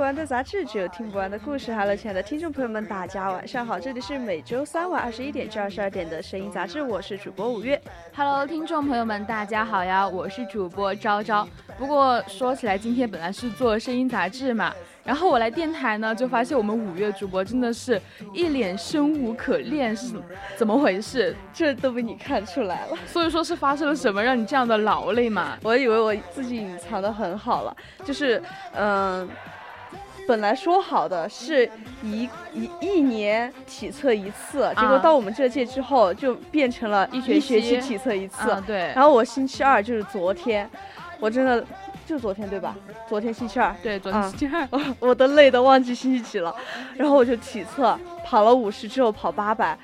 [0.00, 1.74] 不完的杂志，只有听不完的故事。
[1.74, 7.78] Hello，亲爱的听众朋友们，大家晚上好，这里是每周三晚二十一点至二十二点的声音杂志，我是主播五月。
[8.16, 11.46] Hello，听众朋友们，大家好呀，我是主播昭昭。
[11.78, 14.72] 不过说起来，今天本来是做声音杂志嘛，
[15.04, 18.00] 然后我来电台呢，就发现我们五月主播真的是
[18.32, 20.14] 一脸生无可恋，是
[20.56, 21.36] 怎么回事？
[21.52, 22.96] 这都被你看出来了。
[23.06, 25.58] 所以说是发生了什么让你这样的劳累嘛？
[25.62, 28.42] 我以为我自己隐藏的很好了，就是
[28.72, 29.28] 嗯。
[30.30, 31.68] 本来说好的是
[32.04, 38.62] 一一一年体测一次，结果到我们这届之后就变成了一学期体测一次。
[38.64, 38.92] 对。
[38.94, 40.70] 然后我星期二就是昨天，
[41.18, 41.66] 我真的
[42.06, 42.76] 就昨天对吧？
[43.08, 43.74] 昨天星期二。
[43.82, 44.68] 对，昨天星期二。
[45.00, 46.54] 我都累得忘记星期几了。
[46.94, 49.76] 然后我就体测跑了五十之后跑八百，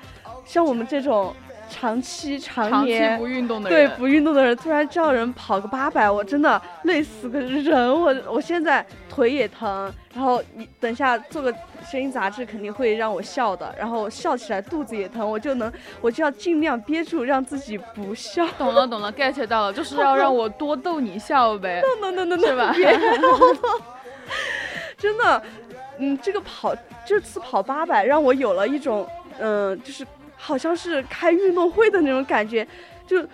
[0.45, 1.35] 像我们这种。
[1.69, 7.89] 长期常年不运动的人，对不运动的人，突然叫人跑个八百，我真的累死个人。
[7.89, 11.53] 我我现在腿也疼，然后你等下做个
[11.89, 18.47] 声音杂志肯定会让我笑的，然后笑起来肚子也疼，我就能我就要尽量憋住，让自己不笑。
[18.57, 21.81] 懂了懂了，get 到了，就是要让我多逗你笑呗。
[22.01, 22.73] no no no no，，是吧？
[24.97, 25.41] 真的，
[25.99, 26.73] 嗯，这个跑
[27.05, 29.07] 这次跑八百让我有了一种
[29.39, 30.05] 嗯，就是。
[30.37, 32.65] 好像是开运动会的那种感觉，
[33.05, 33.25] 就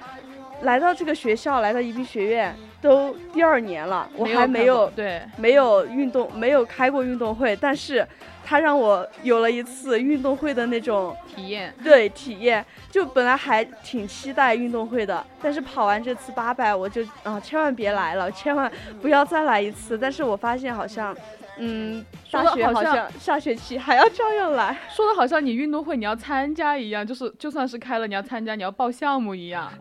[0.61, 8.07] 来到这个学校，来到宜宾学院都第二年了，我还没有对没有运动，没有开过运动会，但是
[8.45, 18.71] 他让我有了一次运动会的那种体验，对体验，就本来还挺期待运动会的，但是跑完这次八百，我就啊千万别来了，千万
[19.01, 21.15] 不要再来一次，但是我发现好像。
[21.57, 29.71] 嗯，大学好像下学期还要照样来，说的好像你运动会你要参加一样，就是就算是开了你要参加，你要报项目一样。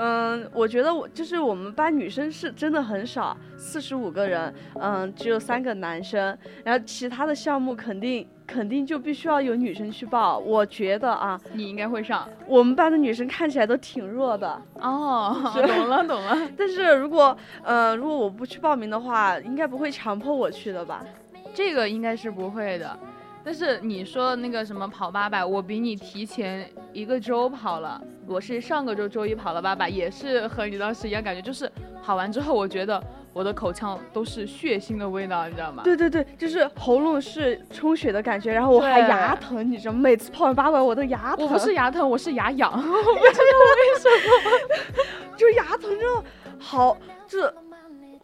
[0.00, 10.38] 嗯，我觉得我就是我们班女生是真的很少，四十五个人，嗯，只有三个男生，然后其他的项目肯定肯定就必须要有女生去报。
[10.38, 12.28] 我觉得啊，你应该会上。
[12.46, 14.62] 我们班的女生看起来都挺弱的。
[14.80, 16.38] 哦，懂了懂了。
[16.56, 21.04] 但是如果呃如果我不去报名的话，应该不会强迫我去的吧？
[21.54, 22.98] 这个应该是不会的，
[23.44, 31.70] 但是你说那个什么跑八百，我比你提前一个周跑了，我是上个周周一跑了八百，也是和你当时一样感觉，就是
[32.02, 35.82] 跑完之后，我觉得我的口腔都是血腥的味道，你知道吗？
[35.82, 39.98] 对对对，就是喉咙是充血的感觉，然后我还牙疼，你知道吗？
[40.00, 41.44] 每次跑完八百，我都牙疼。
[41.44, 46.24] 我不是牙疼，我是牙痒，我不知道为什么， 就牙疼，真的
[46.58, 47.52] 好这。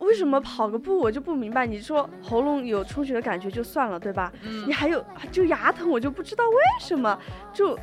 [0.05, 1.67] 为什么跑个步我就不明白？
[1.67, 4.33] 你说喉咙有充血的感觉就算了，对吧？
[4.43, 4.65] 嗯。
[4.67, 7.19] 你还有就牙疼，我就不知道为什么
[7.53, 7.79] 就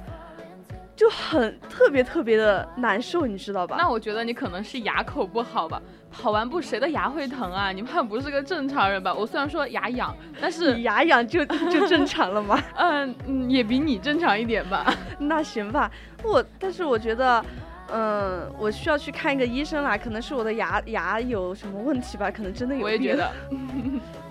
[0.96, 3.76] 就很特别特别的难受，你知道吧？
[3.80, 5.82] 那我觉得你可能是牙口不好吧。
[6.12, 7.72] 跑完步谁的牙会疼啊？
[7.72, 9.14] 你怕不是个正常人吧？
[9.14, 12.62] 我虽然说牙痒，但是你牙痒就就正常了吗？
[12.76, 14.94] 嗯，也比你正常一点吧。
[15.18, 15.90] 那行吧，
[16.24, 17.44] 我但是我觉得。
[17.91, 22.84] 嗯，我需要去看一个医生啦，可能是我的牙牙有什么问题吧，可能真的有。
[22.84, 23.31] 我也觉得，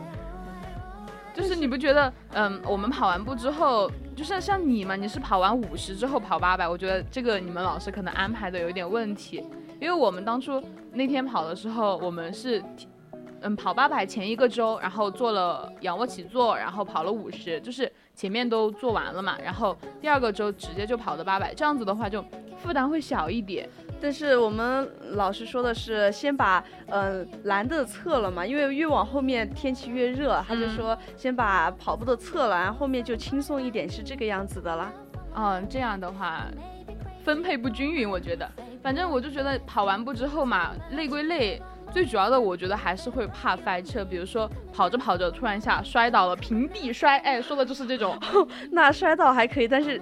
[1.34, 9.44] 就是你不觉得，嗯，我们跑完步之后，就像像你嘛，你是跑完五十之后跑八百，我觉得这个你们老师可能安排的有点问题，
[9.80, 12.62] 因为我们当初那天跑的时候，我们是。
[13.42, 17.90] 嗯，跑八百前一个周，然后做了仰卧起坐，然后跑了五十，就是
[18.20, 19.38] 前面都做完了嘛。
[19.42, 22.22] 然后第二个周直接就跑的八百，这样子的话就
[22.58, 23.66] 负担会小一点。
[23.98, 34.92] 但是我们老师说的是先把嗯蓝的测了嘛，因为越往后面天气越热，他就说先把跑步的测了，然后后面就轻松一点，是这个样子的啦。
[35.34, 36.44] 嗯，这样的话
[37.24, 38.46] 分配不均匀，我觉得。
[38.82, 41.62] 反正我就觉得跑完步之后嘛，累归累。
[41.92, 48.18] 最主要的，我觉得还是会怕翻车，比如说跑着跑着突然一下摔倒了，平地摔，哎，说的就是这种。
[48.70, 50.00] 那摔倒还可以，但是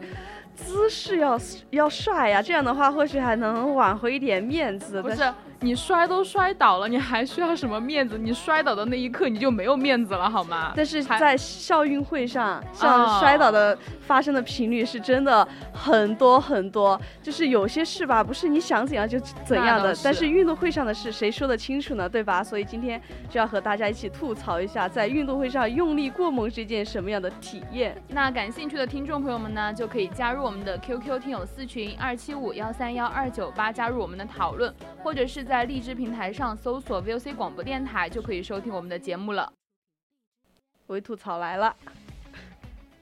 [0.64, 1.38] 姿势要
[1.70, 5.00] 要帅呀，这样的话或许还能挽回一点面子。
[5.00, 5.32] 不是。
[5.60, 8.16] 你摔都摔倒了，你还需要什么面子？
[8.16, 10.72] 你摔倒的那一刻你就没有面子了，好吗？
[10.76, 17.00] 但是在校运会上，像摔倒的发生的频率是真的很多很多。
[17.20, 19.92] 就是有些事吧，不是你想怎样就怎样的。
[20.04, 22.08] 但是运动会上的事，谁说得清楚呢？
[22.08, 22.40] 对吧？
[22.40, 28.00] 所以今天就要和大家一起吐槽一下，在运动会上用力过猛是一件什么样的体验。
[28.10, 35.44] 那感兴趣的听众朋友们呢，就可以加入我们的 QQ 听友四群二七五幺三幺二九八，加入我们的讨论，或者是。
[35.44, 39.52] 在荔枝平台上搜索 VOC 广播电台，就可以收听我们的节目了。
[40.86, 41.76] 微吐槽来了，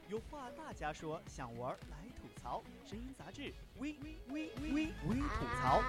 [0.09, 4.51] 有话大家说，想玩来吐槽，声音杂志微微微
[5.09, 5.81] 微吐槽。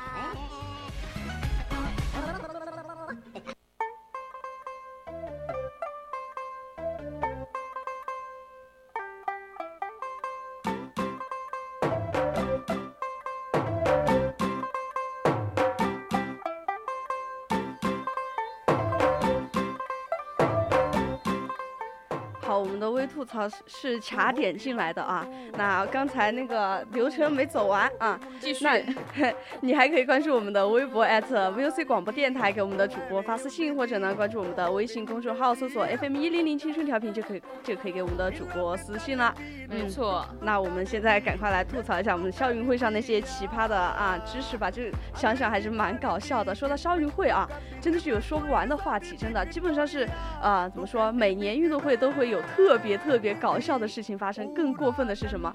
[22.58, 25.28] 我们的微吐槽是卡点进来的啊。
[25.58, 28.66] 那刚才那个流程没走完啊，继续。
[28.66, 28.82] 那
[29.62, 39.34] 你还可以关注我们的微博 @VOC 广播电台，给我们的主播发私信，或者呢关注我们的微信公众号，搜索 FM 一零零青春调频，就可以就可以给我们的主播私信了。
[39.70, 40.26] 没错。
[40.42, 44.84] 那我们现在赶快来吐槽一下我们校运会上那些奇葩的啊知识吧，就
[45.14, 46.56] 想想还是蛮搞笑的。
[46.56, 47.48] 说到校运会啊，
[47.82, 50.08] 真的是有说不完的话题，真的基本上是
[50.42, 52.42] 啊怎么说，每年运动会都会有。
[52.56, 55.54] 特别特别搞笑的事情发生，更过分的是什么？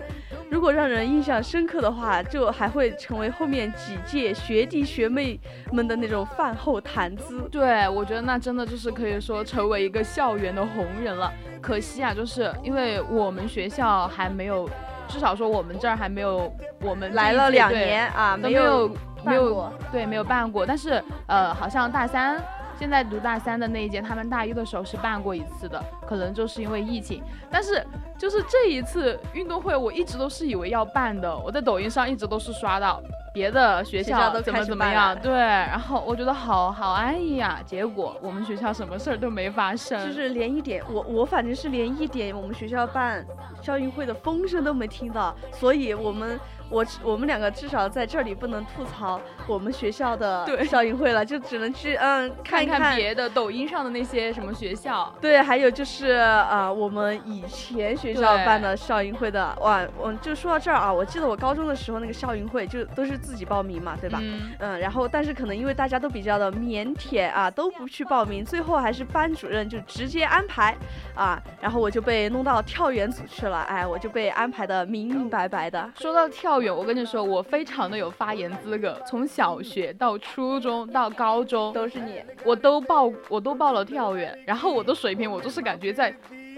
[0.50, 5.38] 如果让人印象深刻的话，就还会成为后面几届学弟学妹
[5.72, 7.40] 们的那种饭后谈资。
[7.50, 11.32] 对，我觉得那真的就是可以说成为一个校园的红人了。
[11.60, 14.68] 可惜啊，就是因为我们学校还没有，
[15.08, 18.90] 至少说我们这儿还没有，我们来了两年啊，没有
[19.24, 22.42] 没有对没有办过，但是呃，好像大三。
[22.82, 27.22] 现在读大三的那一届，他们大一的时候是办过一次的，可能就是因为疫情。
[27.48, 27.80] 但是
[28.18, 31.38] 就是这一次运动会，我一直都是以为要办的。
[31.38, 33.00] 我在抖音上一直都是刷到
[33.32, 35.32] 别的学校怎么怎么样，对。
[35.32, 37.60] 然后我觉得好好安逸呀。
[37.64, 43.24] 结果我们学校什么事儿都没发生，就是连一点我我反正是连一点我们学校办
[43.62, 46.36] 校运会的风声都没听到，所以我们。
[46.72, 55.12] 我我们两个至少在这里不能吐槽我们学校的校运会了，就只能去嗯看一看别的抖音上的那些什么学校。
[55.20, 64.18] 对，还有就是啊，我们以前学校办的校运会的哇，我就说到这儿啊，我记得我高中的时候那个校运会就都是自己报名嘛，对吧？
[64.58, 70.74] 嗯，然后但是可能因为大家都比较的腼腆啊，都不去报名，最后还是班主任就直接安排
[71.14, 75.90] 啊，然后我就被弄到跳远组去了，哎，我就被安排的明明白白的。
[75.98, 76.61] 说到跳。
[76.70, 86.14] 我跟你说，我非常的有发言资格，从小学到初中到高中都是你，我都报我都报了跳远，然后我的水平我都是感觉在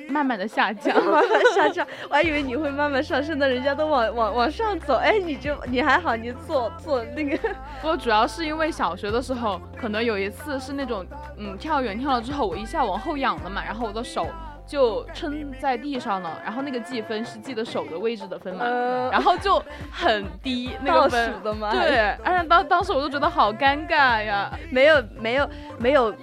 [0.08, 7.36] 慢慢的下降， 慢慢下降，我还以为你会慢慢上升的，人家都往往往上走，哎，你就你还好，你做做那个，
[7.80, 11.06] 不过主要是因为小学的时候，可能有一次是那种
[11.38, 14.26] 嗯跳远跳了之后，我一下往后仰了嘛，然后我的手。
[14.66, 18.64] 就撑在地上了，然后那个计分是记得手的位置的分嘛，
[19.10, 19.62] 然后就
[19.92, 21.32] 很低那个分，
[21.70, 26.14] 对，而且当当时我都觉得好尴尬呀，没有没有没有。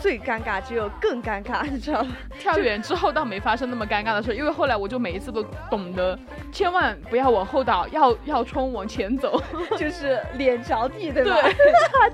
[0.00, 2.16] 最尴尬只有更尴尬， 你知道吗？
[2.38, 6.18] 跳远之后倒没发生那么尴尬的事，因为后来我就每一次都懂得，
[6.50, 9.40] 千万不要往后倒，要要冲往前走，
[9.76, 11.34] 就是脸着地，对吧？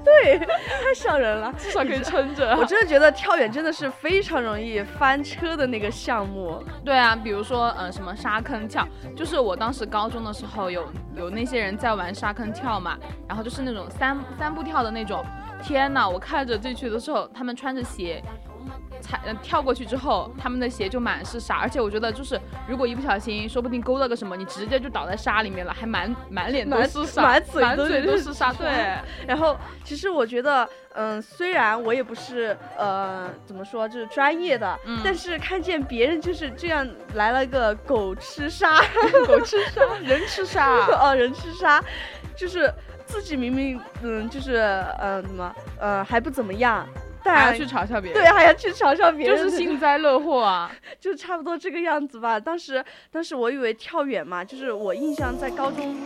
[0.04, 0.38] 对，
[0.82, 2.56] 太吓人了，至少可以撑着。
[2.56, 6.62] 我真的觉得跳远真的是非常容易翻车的那个项目。
[6.84, 15.24] 对啊，比如说呃什么沙坑跳，就是我当时高中的时候有有那些人在玩沙坑跳嘛，然后就是那种三三步跳的那种。
[15.66, 16.08] 天呐！
[16.08, 18.22] 我看着这去的时候，他们穿着鞋，
[19.00, 27.42] 踩跳过去之后，他们的鞋就满是沙，而且我觉得就是如果一不小心，说不定勾到个什么，你直接就倒在沙里面了，还满满脸都是沙，满
[27.76, 28.52] 嘴都是沙。
[28.52, 28.68] 对。
[29.26, 38.80] 然后其实我觉得，嗯，虽然我也不是呃怎么说就是专业的，但是看见别人就是这样来了个狗吃沙，
[39.26, 41.82] 狗吃沙，人吃沙， 哦，人吃沙，
[42.36, 42.72] 就是。
[43.06, 44.56] 自己明明嗯就是
[45.00, 46.86] 嗯怎么嗯还不怎么样，
[47.22, 50.70] 但还要去嘲笑别人，对，还要去嘲笑别人，就是幸灾乐祸啊，
[51.00, 52.38] 就差不多这个样子吧。
[52.38, 55.96] 当时当时我以为跳远嘛，就是我印象在高中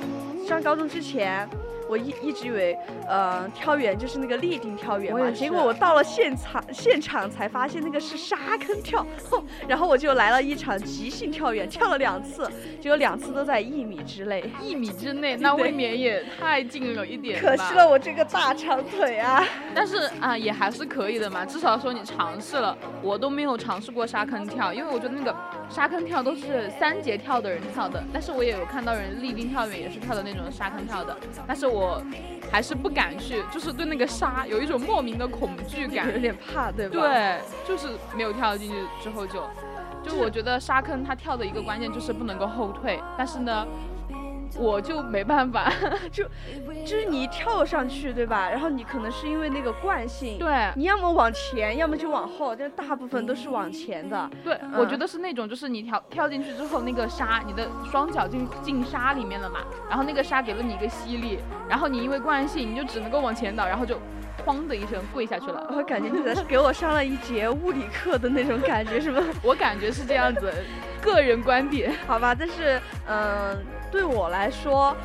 [0.47, 1.49] 上高中之前，
[1.90, 2.78] 我一一直以为，
[3.09, 12.49] 呃，跳远就是那个立定跳远嘛，结果我到了现场现场才发现那个是沙坑跳，哼然后我就来了一场即兴跳远，跳了两次，
[12.80, 14.44] 结果两次都在一米之内。
[14.62, 19.44] 一米之内，那未免也太近了一点可惜了我这个大长腿啊！
[19.75, 22.76] 但是啊，也还是可以的嘛，至少说你尝试了。
[23.02, 25.35] 我都没有尝试过沙坑跳，因为我觉得那个
[25.68, 31.16] 沙坑跳都是三节跳的人跳的，但是我也有看到人立定跳远也是跳的那种沙坑跳的，
[31.47, 31.79] 但是我
[32.50, 36.18] 还是不敢去，就是对那个沙有一种莫名的恐惧感有。
[36.18, 39.42] 点怕，对吧？，对，就是没有跳进去之后就，
[40.02, 43.66] 就我觉得沙坑它跳的一个关键就是不能够后退，但是呢，
[44.57, 45.73] 我就没办法。
[46.11, 46.25] 就
[46.85, 48.49] 就是你一跳上去，对吧？
[48.49, 54.30] 然后你可能是因为那个惯性，对你要么往前，要么就往后，但大部分都是往前的。
[54.45, 61.38] 对，我嗯觉得是那种，就是你跳跳进去之后，那个沙，你的双脚进进沙里面了嘛，然后那个沙给了你一个吸力，
[61.69, 63.99] 然后你因为惯性，你就只能够往前倒，然后就
[64.45, 65.73] 哐的一声跪下去了。
[65.76, 69.23] 我感觉你在给我上了一节物理课的那种感觉，是吗？
[69.42, 70.52] 我感觉是这样子，
[71.02, 71.92] 个人观点。
[72.07, 73.57] 好吧，但是嗯、
[73.90, 74.97] 对我来说，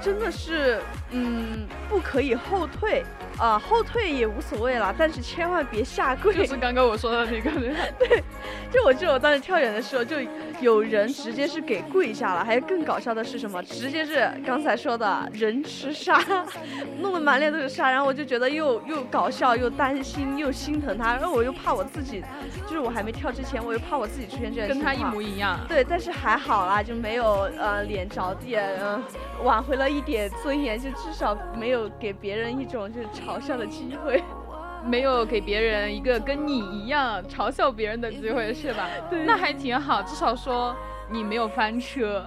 [0.00, 0.80] 真的是
[1.12, 3.04] 嗯不可以后退
[3.38, 6.32] 啊、后退也无所谓啦，但是千万别下跪。
[6.36, 7.50] 就是刚刚我说的那个，
[7.98, 8.22] 对
[8.70, 10.16] 就我记得我当时跳远的时候，就
[10.60, 13.60] 有人直接是给跪下了，还有更搞笑的是什么？
[13.64, 16.22] 直接是刚才说的人吃沙，
[17.00, 22.22] 弄得满脸都是沙，然后我就觉得又又搞笑又担心又心疼他，然后我又怕我自己，
[22.66, 25.58] 就是我还没跳之前，我又怕我自己出现这样的跟他一模一样。
[25.66, 29.02] 对，但是还好啦，就没有呃脸着地，嗯、
[29.42, 34.22] 挽回了一点尊严，就至少没有给别人一种就是嘲笑的机会。
[34.84, 38.88] 没有给别人一个跟你一样嘲笑别人的机会，是吧？
[39.08, 40.74] 对那还挺好，至少说
[41.08, 42.24] 你没有翻车。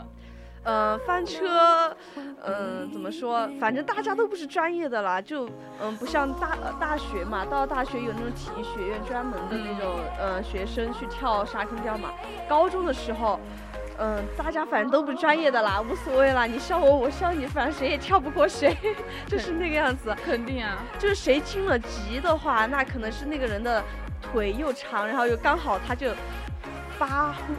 [0.63, 1.95] 呃，翻车，
[2.43, 3.47] 嗯，怎么说？
[3.59, 5.47] 反正大家都不是专业的啦，就
[5.79, 12.09] 嗯，不像大呃大学嘛，到了大学有那种体育学院专门的那种呃学生去跳沙坑跳嘛。
[12.49, 13.39] 高中的时候，
[13.97, 18.75] 嗯，大家反正都不是专业的啦，无所谓啦，你笑我，我笑你，反正谁也跳不过谁，
[19.27, 20.15] 就是那个样子。
[20.25, 23.83] 肯定啊，就是谁进了级的话，那可能是那个人的
[24.21, 26.09] 腿又长，然后又刚好他就
[26.97, 27.53] 发挥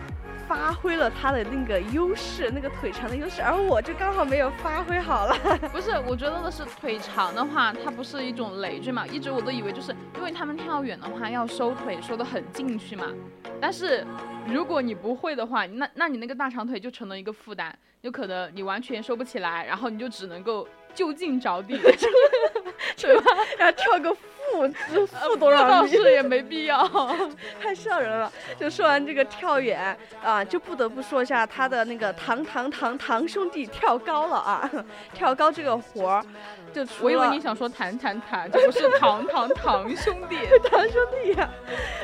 [0.48, 5.36] 发挥了他的那个优势，那个腿长的优势，而我就刚好没有发挥好了。
[5.72, 9.06] 不是，我觉得的是腿长的话，它不是一种累赘嘛。
[9.06, 13.06] 一直我都以为就是因为他们跳远的话要收腿收得很进去嘛。
[13.60, 14.06] 但是
[14.46, 21.78] 如果你不会的话，那那你那个大长腿就成了一个负担，有可能你完全收不起来，然后你就只能够就近着地，
[22.96, 23.24] 对吧？
[23.58, 26.88] 然后跳个负之负多少米，倒是也没必要。
[27.62, 28.32] 太吓人了。
[28.58, 34.70] 就说完这个跳远啊，就不得不说一下他的那个堂堂堂堂兄弟跳高了啊！
[35.12, 36.24] 跳高这个活儿，
[36.72, 40.36] 就除我以为你想说弹弹弹，这不是堂堂堂兄弟。
[40.70, 41.50] 堂兄弟呀、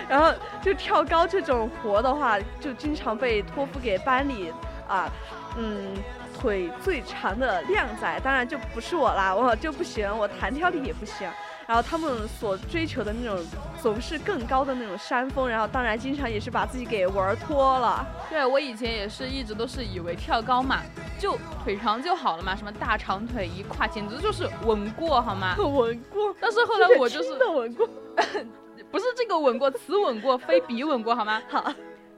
[0.08, 0.30] 然后
[0.62, 4.52] 就跳高这种活的话，就经常被托付给班里
[4.86, 5.10] 啊，
[5.56, 5.94] 嗯，
[6.42, 11.28] 腿最长的靓仔，当然就不是我啦，我就不行，我弹跳力也不行。
[11.68, 13.42] 然后他们所追求的那种
[13.80, 18.04] 总是更高的那种山峰，然后当然经常也是把自己给玩脱了。
[18.28, 20.82] 对我以前也是一直都是以为跳高嘛，
[21.20, 25.54] 就腿长就好了嘛，什么大长腿一跨，简直就是稳过好吗？
[25.62, 27.88] 稳过，但是后来我就是的稳过。
[28.90, 31.40] 不是这个稳过，此稳过非彼稳过好吗？
[31.48, 31.72] 好，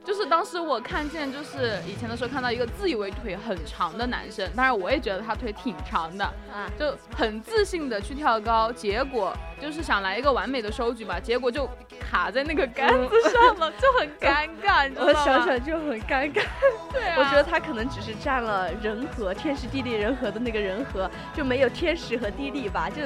[0.05, 11.67] 就是当时我看见，就是以前的时候看到一个自以为腿很长的男生，当然我也觉得他腿挺长的，啊，就很自信的去跳高，结果就是想来一个完美的收举吧，结果就
[11.99, 15.25] 卡在那个杆子上了，就很尴尬， 你知道我吗？
[15.25, 16.43] 想想就很尴尬。
[16.91, 22.89] 对啊，我觉得他可能只是占了人和天时地利人和的那个人和，就没有天时和地利吧。
[22.89, 23.01] 就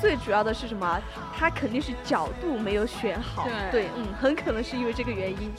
[0.00, 1.00] 最主要的是什么？
[1.34, 3.48] 他肯定是角度没有选好。
[3.70, 5.52] 对嗯，很可能是因为这个原因。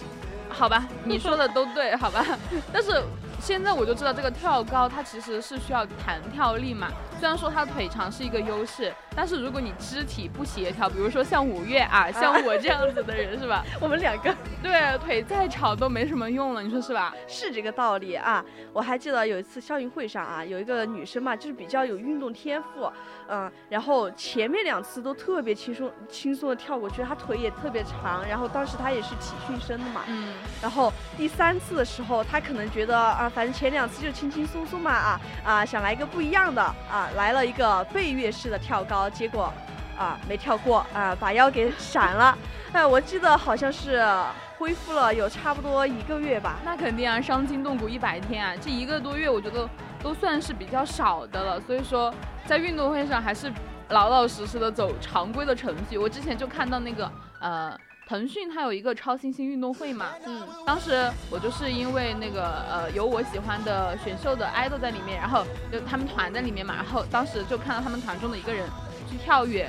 [0.54, 2.24] 好吧，你说的都对，好吧。
[2.72, 3.02] 但是
[3.44, 6.88] 现在我就知道这个跳高它其实是需要弹跳力嘛。
[7.20, 13.66] 虽然说它腿长是一个优势，但是如果你肢体不协调，比如说像五月啊，像我这样子的人是吧？
[13.82, 17.14] 我们两个对，腿再长都没什么用了，你说是吧？
[17.28, 18.44] 是这个道理啊。
[18.72, 22.92] 我还记得有一次校运会上啊，有一个女生嘛，就是比较有运动天赋，
[23.28, 39.52] 嗯，然后前面两次都特别轻松轻松的跳过去，她腿也特别长，然后当时她也是体训生的嘛，嗯，然后第三次的时候，她可能觉得啊，反正前两次就轻轻松松嘛啊啊，想来一个不一样的啊，来了一个背跃式的跳高，结果
[39.98, 42.38] 啊没跳过啊，把腰给 闪了。
[42.72, 44.06] 哎，我记得好像是
[44.58, 46.60] 恢复了有差不多一个月吧。
[46.64, 49.68] 那肯定啊，伤筋动骨一百天啊，这一个多月我觉得
[50.02, 52.14] 都算是比较少的了，所以说
[52.46, 53.52] 在运动会上还是
[53.90, 55.98] 老老实实的走常规的程序。
[55.98, 57.78] 我之前就看到那个呃。
[58.14, 68.70] 腾讯它有一个超新星运动会嘛， 嗯，当时我就是因为那个呃有我喜欢的选秀的 idol 在里面，然后就他们团在里面嘛，然后当时就看到他们团中的一个人
[69.10, 69.68] 去跳跃，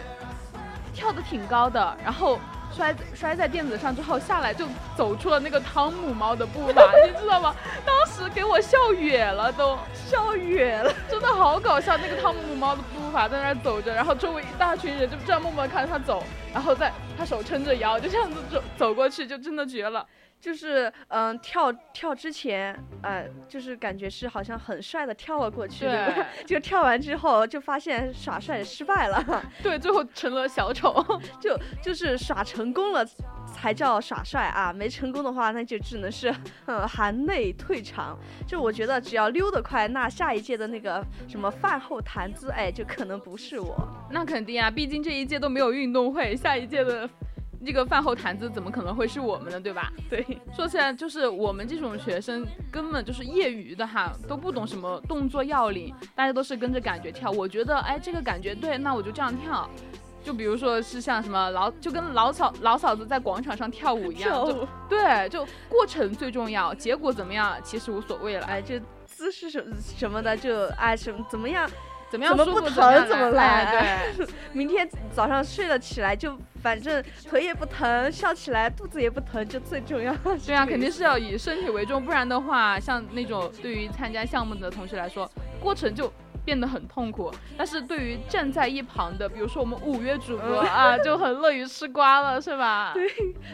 [0.93, 2.39] 跳的挺高的，然后。
[2.77, 4.67] 摔摔在垫子上之后下来就
[4.97, 7.55] 走出了那个汤姆猫的步伐，你知道吗？
[7.87, 11.97] 当时给我笑哕了，都笑哕了，真的好搞笑。
[11.97, 20.05] 那个汤姆猫的步伐在那儿走着，然后周围一大群人就这样默默看着他走，然后在他手撑着腰就这样子走走过去，就真的绝了。
[20.45, 29.25] 就是嗯，跳跳之前，呃，就是感觉是好像很帅的跳了过去， 对，就跳完之后就发现耍帅失败了，
[29.65, 31.03] 对，最后成了小丑，
[31.41, 33.03] 就就是耍成功了
[33.47, 36.31] 才叫耍帅啊，没成功的话那就只能是
[36.67, 38.15] 嗯含泪退场。
[38.47, 43.75] 就我觉得只要溜得快，那下一届的那个什么饭后谈资，哎，就可能不是我。
[44.11, 47.09] 那肯定啊，毕竟这一届都没有运动会，下一届的。
[47.65, 49.93] 这个饭后谈资怎么可能会是我们的，对吧？
[50.11, 57.31] 对，说起来就是我们这种学生根本就是业余的哈，都不懂什么动作要领，大家都是跟着感觉跳。
[57.31, 59.69] 我觉得，哎，这个感觉对，那我就这样跳。
[60.23, 68.47] 就比如说是像什么老，就跟老嫂老嫂子在广场上跳舞一样，就对，就过程最重要，结果怎么样其实无所谓了。
[68.47, 71.69] 哎，这姿势什什么的，就哎什么怎么样。
[72.15, 72.37] 怎么样？
[72.37, 74.07] 不疼怎么来？
[74.17, 80.15] 对， 明天早上睡了起来就反正腿也不疼，笑起来肚子也不疼，就最重要。
[80.47, 85.29] 对啊，肯定是要以身体为重，不然的话，像那种对于参加项目的同学来说，
[85.61, 86.13] 过程就。
[86.45, 92.93] 变得很痛苦，但是对于站在一旁的，比如说我们五月主播啊，就很乐于吃瓜了，是吧？
[92.93, 93.09] 对，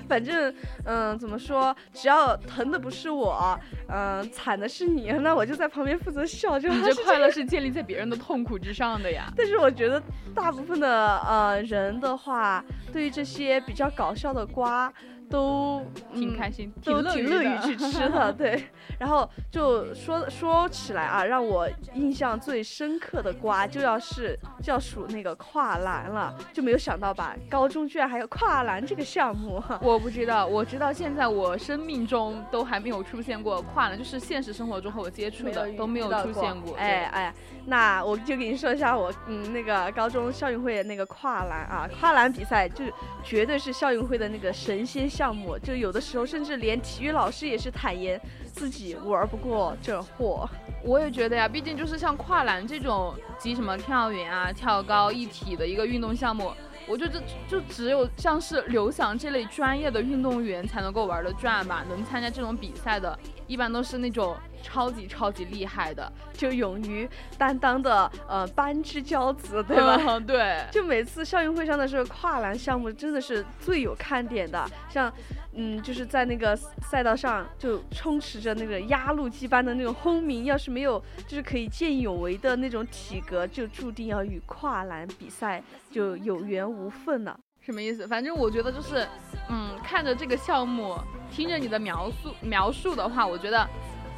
[0.08, 0.52] 反正
[0.84, 9.32] 嗯，怎么说，只要疼的不是我，嗯，惨的是你，那我就在旁边负责笑，就你这快乐是建立在别人的痛苦之上的呀。
[9.36, 10.02] 但是我觉得
[10.34, 14.92] 大部分的呃人的话，对于这些比较搞笑的瓜。
[15.30, 15.80] 都
[16.12, 18.64] 挺开心，都挺乐于去吃的， 对。
[18.98, 29.62] 然后就说说起来啊，让我印象最深刻的瓜，就要是就要数那个跨栏了，就没有想到吧，高中居然还有跨栏这个项目。
[29.80, 36.76] 我不知道，我直到现在我生命中都还没有出现过跨栏，就是现实生活中和我接触的都没有出现过。
[36.76, 37.34] 哎哎，
[37.66, 42.84] 那我就给你说一下我嗯那个高中校运会的那个跨栏啊，跨栏比赛就
[43.22, 45.08] 绝对是校运会的那个神仙。
[45.20, 48.18] 项目就有的时候，甚至连体育老师也是坦言
[48.54, 50.48] 自己玩不过这货。
[50.82, 56.50] 我也觉得呀，毕竟就是像跨栏这种集什么跳远啊、跳高一体的一个运动项目，
[56.86, 64.34] 我觉得就只有像是刘翔这类专业的运动员才能够玩得转吧，能参加这种比赛的，一般都是那种。
[64.62, 70.18] 超级超级厉害的，就勇于担当的呃班之骄子， 对吧？
[70.20, 74.68] 对， 就每次校运会上的时候，跨栏项目真的是最有看点的。
[74.88, 75.12] 像，
[75.54, 87.38] 嗯，就是在那个赛道上就充斥着那个压路机般的那种轰鸣，要是没有就是可以见义勇为的那种体格，就注定要与跨栏比赛就有缘无分了。
[87.60, 88.06] 什么意思？
[88.06, 89.06] 反正我觉得就是，
[89.48, 90.96] 嗯，看着这个项目，
[91.30, 93.68] 听着你的描述描述的话，我觉得。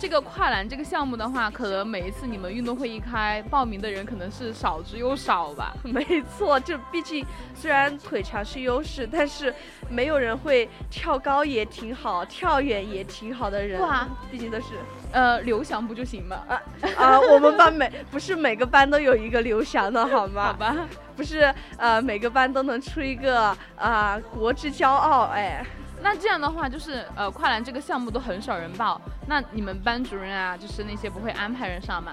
[0.02, 5.72] 这个跨栏这个项目的话，可能每一次你们运动会一开，报名的人可能是少之又少吧。
[5.86, 6.04] 没
[6.36, 9.54] 错，就毕竟虽然腿长是优势，但是
[9.88, 13.80] 没有人会跳高也挺好，跳远也挺好的人。
[13.80, 14.70] 哇，毕竟都是，
[15.12, 16.42] 呃，刘翔不就行吗？
[16.48, 16.60] 啊
[16.96, 20.46] 啊，我们班每不是每个班都有一个刘翔的好吗？
[20.46, 20.76] 好吧，
[21.14, 25.64] 不是呃每个班都能出一个啊国之骄傲哎。
[26.02, 32.12] 那这样的话，就是呃，跨栏这个项目都很少人报，那你们班主任啊，就是那些不会安排人上吗？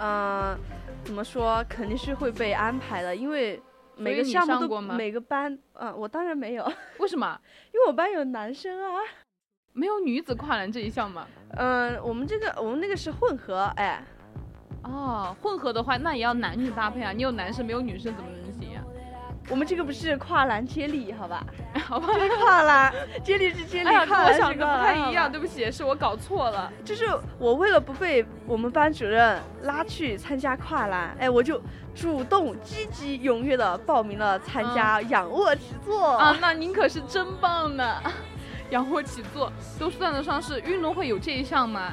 [0.00, 0.56] 嗯，
[1.04, 3.60] 怎么说，肯定是会被安排的，因为
[3.96, 6.64] 每个项目都每个班，嗯，我当然没有。
[6.98, 7.38] 为什么？
[7.72, 9.00] 因为我班有男生啊。
[9.74, 11.26] 没有女子跨栏这一项吗？
[11.56, 14.04] 嗯，我们这个我们那个是混合，哎。
[14.84, 18.30] 哦，混合的话，那也要男女搭配啊，你有男生没有女生怎么？
[19.48, 21.44] 我们这个不是跨栏接力，好吧？
[21.84, 22.92] 好吧，是跨栏
[23.24, 24.56] 接力是接力，跨栏是跨栏。
[24.56, 26.72] 不太一样，对不起，是我搞错了。
[26.84, 27.04] 就是
[27.38, 31.60] 我为了不被我们班主任拉去参加跨栏，哎，我就
[31.94, 36.36] 主动积极踊跃的报名了参加仰卧起坐啊！
[36.40, 38.00] 那您可是真棒呢！
[38.70, 41.92] 仰卧起坐都算得上是运动会有这一项吗？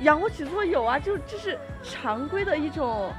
[0.00, 3.12] 仰卧起坐有啊，就这是常规的一种。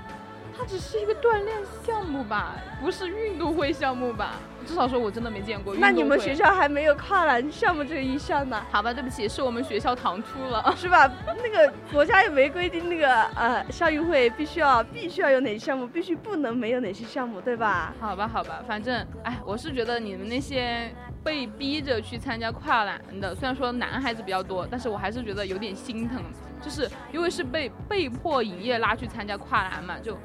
[0.62, 4.36] 它只是一个锻炼项目吧，不是运动会项目吧？
[4.64, 5.74] 至少说我真的没见过。
[5.74, 8.64] 那你们学校还没有跨栏项目这一项呢？
[8.72, 11.12] 好吧，对不起，是我们学校唐突了， 是吧？
[11.26, 17.92] 那个国家也没规定那个呃校运会必须要必须要有哪些项目，必须不能没有哪些项目，对吧？
[18.00, 20.94] 好吧，好吧，反正哎，我是觉得你们那些
[21.24, 26.22] 被逼着去参加跨栏的，虽然说男孩子比较多，但是我还是觉得有点心疼，
[26.62, 30.16] 就是因为是被被迫营业拉去参加跨栏嘛，就。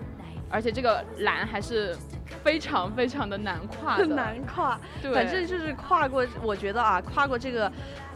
[0.51, 1.97] 而且这个栏还是
[2.43, 4.79] 非常非常的难跨的， 难跨。
[5.03, 7.71] 对，反正就是跨过，我觉得啊，跨过这个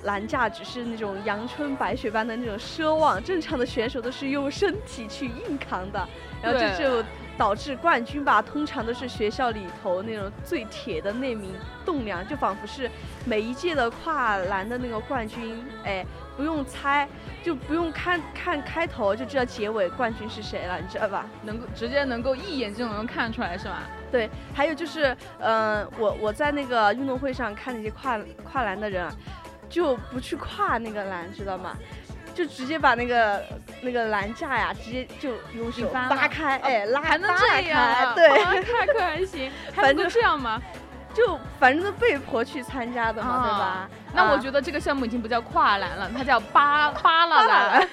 [0.05, 3.23] 栏架只是那种阳春白雪般的那种奢望。
[3.23, 6.09] 正常的选手都是用身体去硬扛的，
[6.43, 7.05] 然后这就
[7.37, 11.53] 导致冠军吧，通常都是学校里头那种最铁的那名
[11.85, 12.90] 栋梁，就仿佛是
[13.25, 16.05] 每一届的跨栏的那个冠军，哎。
[16.40, 17.07] 不用猜，
[17.44, 21.26] 就不用看看开头就知道结尾冠军是谁了，你知道吧？
[21.42, 23.83] 能够直接能够一眼就能看出来是吧？
[24.11, 29.07] 对，还有就是，嗯，我我在那个运动会上看那些跨跨栏的人，
[29.68, 31.76] 就不去跨那个栏，知道吗？
[32.33, 33.42] 就直接把那个
[33.83, 38.14] 那个栏架呀，直接就用手扒开，哎，拉还能这样？
[38.14, 38.29] 对，
[38.62, 40.59] 开可还行，还能这样吗？
[41.14, 43.88] 就反正都被迫去参加的嘛，对吧？
[44.12, 47.88] 那我觉得这个项目已经不叫跨栏了，它叫扒扒拉栏，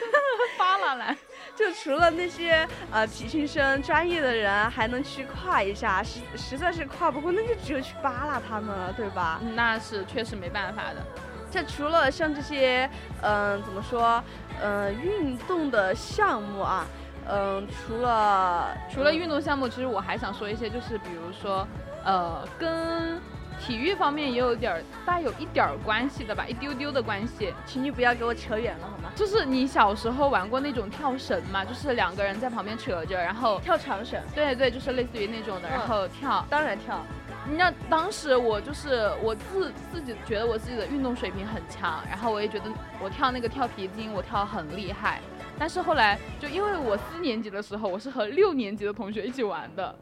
[0.57, 1.17] 扒拉栏。
[1.57, 9.39] 就除了那些呃体训生专业的人还能去跨一下，实实在是跨不过，那就只有去扒拉他们了，对吧？
[9.55, 11.03] 那是确实没办法的。
[11.49, 12.87] 这除了像这些
[13.23, 14.23] 嗯怎么说
[14.61, 16.85] 嗯运动的项目啊，
[17.27, 21.67] 嗯除了除了运动项目，其实我还想说一些，就是比如说。
[22.07, 23.19] 呃，跟
[23.59, 29.11] 体育方面也有点儿，带有一点儿关系的吧，一丢丢的关系，请你不要给我扯远了好吗？
[29.13, 34.17] 就是你小时候玩过那种跳绳嘛，就是两个人在旁边扯着，然后跳长绳。
[34.33, 36.45] 对对，就是类似于那种的，然后跳。
[36.49, 37.03] 当然跳。
[37.45, 42.65] 你知道当时我就是我自自己觉得我自己的运动水平很强，然后我也觉得
[43.01, 45.19] 我跳那个跳皮筋我跳很厉害，
[45.59, 49.93] 但是后来就因为我四年级的时候我是和六年级的同学一起玩的，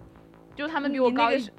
[0.56, 1.38] 就他们比我高一。
[1.38, 1.52] 你那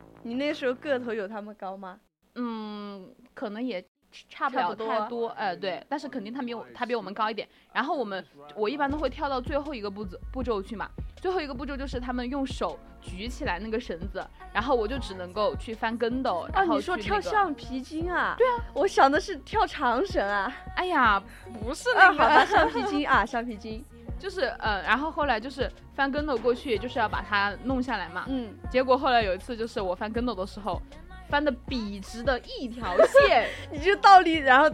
[0.52, 1.98] 时候个头有他们高吗？
[2.34, 3.82] 嗯，可能也
[4.28, 5.28] 差不了太多。
[5.28, 7.48] 哎，对，但是肯定他比我他比我们高一点。
[7.72, 10.88] 然后我们我一般都会跳到最后一个步骤步骤去嘛。
[11.16, 16.46] 最后一个步骤就是他们用手举起来那个绳子，然后我就只能够去翻跟斗。
[16.52, 18.34] 啊，你说跳橡皮筋啊？
[18.36, 20.52] 对啊，我想的是跳长绳啊。
[20.76, 21.22] 哎呀，
[21.60, 23.84] 不是那个，好吧，橡皮筋啊，橡皮筋。
[24.18, 28.24] 就是呃，然后后来就是翻跟头过去，就是要把它弄下来嘛。
[28.28, 28.54] 嗯。
[28.70, 30.80] 结果后来有一次，就是我翻跟头的时候，
[31.28, 34.68] 翻的笔直的一条线， 你就倒立，然后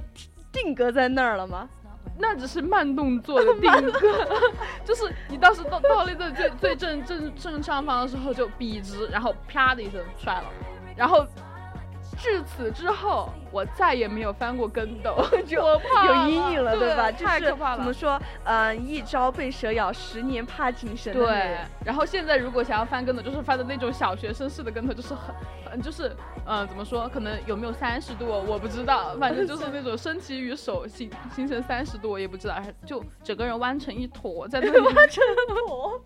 [0.52, 1.68] 定格在那儿了吗？
[2.18, 4.00] 那只是慢动作的定格，
[4.84, 10.44] 就是你当时倒倒立在最最正正正上方的时候就笔直，然后啪的一声摔了，
[10.96, 11.26] 然后。
[12.18, 15.14] 至此之后，我再也没有翻过跟斗，
[15.46, 17.12] 就有阴影了，对吧？
[17.12, 17.76] 太可怕了。
[17.76, 18.18] 怎么说？
[18.44, 21.12] 嗯，一朝被蛇咬，十年怕井绳。
[21.12, 21.58] 对。
[21.84, 25.34] 然后现在如果想要翻跟斗，就是翻的那种小学生式的跟头，就是很，
[25.70, 26.14] 很，就是，
[26.46, 27.08] 嗯，怎么说？
[27.08, 29.16] 可能有没有三十度，我不知道。
[29.18, 32.56] 反正就是那种身体与手形形成三十度，我也不知道。
[32.86, 34.78] 就整个人弯成一坨在那里。
[34.80, 36.00] 弯成一坨，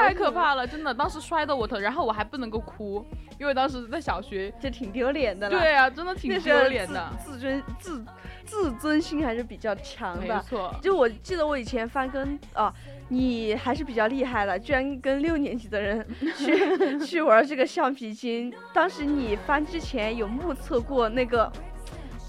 [0.00, 0.92] 太可怕了，真的。
[0.92, 3.04] 当时摔得我疼，然后我还不能够哭，
[3.38, 5.20] 因为当时在小学，就挺丢脸。
[5.20, 6.49] 脸的对啊，真的挺丢脸
[6.86, 7.10] 的。
[7.24, 8.04] 自尊自
[8.44, 10.34] 自尊心还是比较强的。
[10.34, 12.72] 没错，就我记得我以前翻跟啊，
[13.08, 18.52] 你还是比较厉害的，居然跟六年级的人 去去玩这个橡皮筋。
[18.72, 21.50] 当时你翻之前有目测过那个，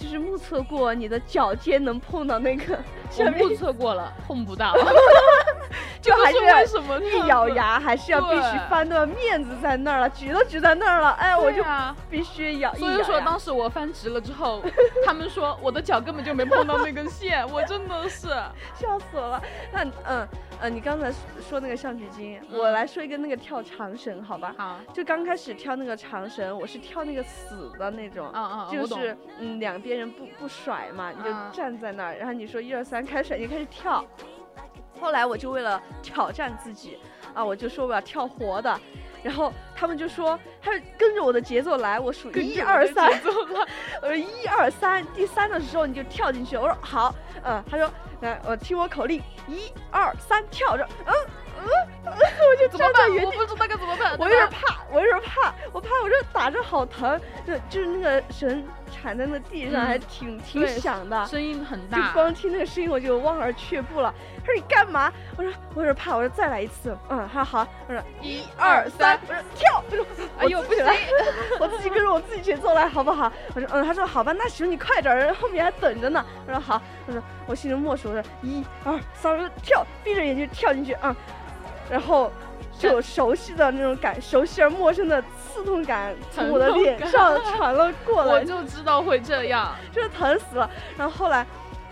[0.02, 2.78] 就是目测过你的脚尖能碰到那个。
[3.20, 4.74] 我目测过了，碰不到。
[6.02, 11.64] 就还是为什么一咬牙还是要必须翻的，面子在那儿了，举都举在那儿了，哎，我就
[12.10, 12.74] 必须咬。
[12.74, 14.64] 所以说当时我翻直了之后，
[15.06, 18.30] 他们说我的脚根本就没碰到那根线，我真的是
[18.74, 19.40] 笑死了。
[19.72, 20.28] 那嗯
[20.62, 24.54] 嗯，你刚才说那个橡皮筋，我来说一个那个跳长绳，好吧？
[24.56, 24.80] 好。
[24.94, 34.06] 就刚开始跳那个长绳，我是跳那个死的那种，嗯嗯，就是嗯两边人不不甩嘛，你就站在那儿，然后你说一二三开始，你开始跳。
[35.00, 37.00] 后来我就为了挑战自己，
[37.34, 38.80] 啊，我就说我要跳活的，
[39.24, 47.92] 然后他们就说，他就跟着我的节奏来，我数一二三，我说一二三，第三的时候你就跳进去，我说好，嗯，他说，
[48.22, 51.14] 来，我听我口令，一二三，跳着，嗯
[51.60, 51.70] 嗯，
[52.06, 61.26] 我就站在原地，我不知道该怎么办，我有点怕，我有点怕，我怕我这打着好疼，就就是那个绳铲在那地上，嗯还挺挺响的。
[61.26, 64.14] 声音很大就，光听那个声音我就望而却步了。
[64.40, 65.12] 他说你干嘛？
[65.38, 66.96] 我说我有点怕，我说再来一次。
[67.10, 67.68] 嗯，他说好。
[67.88, 69.84] 我说一二三，我说跳。
[69.90, 71.00] 我说哎呦不行我自己来，
[71.60, 73.32] 我自己跟着我自己节奏来，好不好？
[73.56, 76.26] 我说嗯，他说好吧，那行你快点儿，人后面还等着呢。
[76.46, 81.16] 我说好，我说我心中默数，我说一二三，我说跳，闭着眼睛跳进去，嗯，
[81.90, 82.32] 然后。
[82.80, 85.24] 就有熟悉的那种感，熟悉而陌生的
[85.54, 89.76] 刺痛感从我的脸上传了过来，我就知道会这样。
[89.92, 90.70] 就是疼死了。
[90.98, 91.46] 然后后来，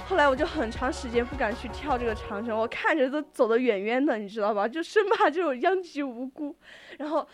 [0.08, 4.68] 后来我就很长时间不敢去跳这个长绳，我看着都走得远远的，你知道吧？
[4.70, 6.56] 就生怕这种殃及无辜。
[6.98, 7.28] 然后，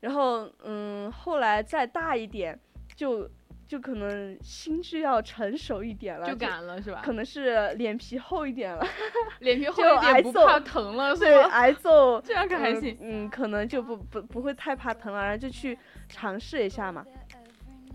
[0.00, 2.58] 然后，嗯，后来再大一点，
[2.94, 3.28] 就
[3.66, 7.02] 就可能心智要成熟一点了，就敢了是吧？
[7.04, 8.86] 可能是脸皮厚一点了，
[9.40, 12.20] 脸皮厚就一点不挨揍怕疼了是对，挨揍。
[12.24, 12.98] 这样可还嗯行。
[13.00, 15.76] 嗯，可能就不不不会太怕疼了，然后就去
[16.08, 17.04] 尝试一下嘛。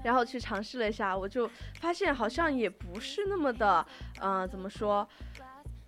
[0.04, 1.48] 然后去尝试了一下，我就
[1.80, 3.86] 发现好像也不是那么的，
[4.20, 5.08] 嗯、怎么说，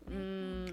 [0.07, 0.67] 嗯，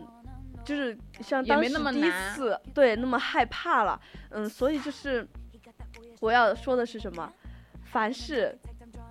[0.62, 5.26] 就是像当时第一难次对那么害怕了，嗯，所以就是
[6.20, 7.32] 我要说的是什么，
[7.84, 8.54] 凡事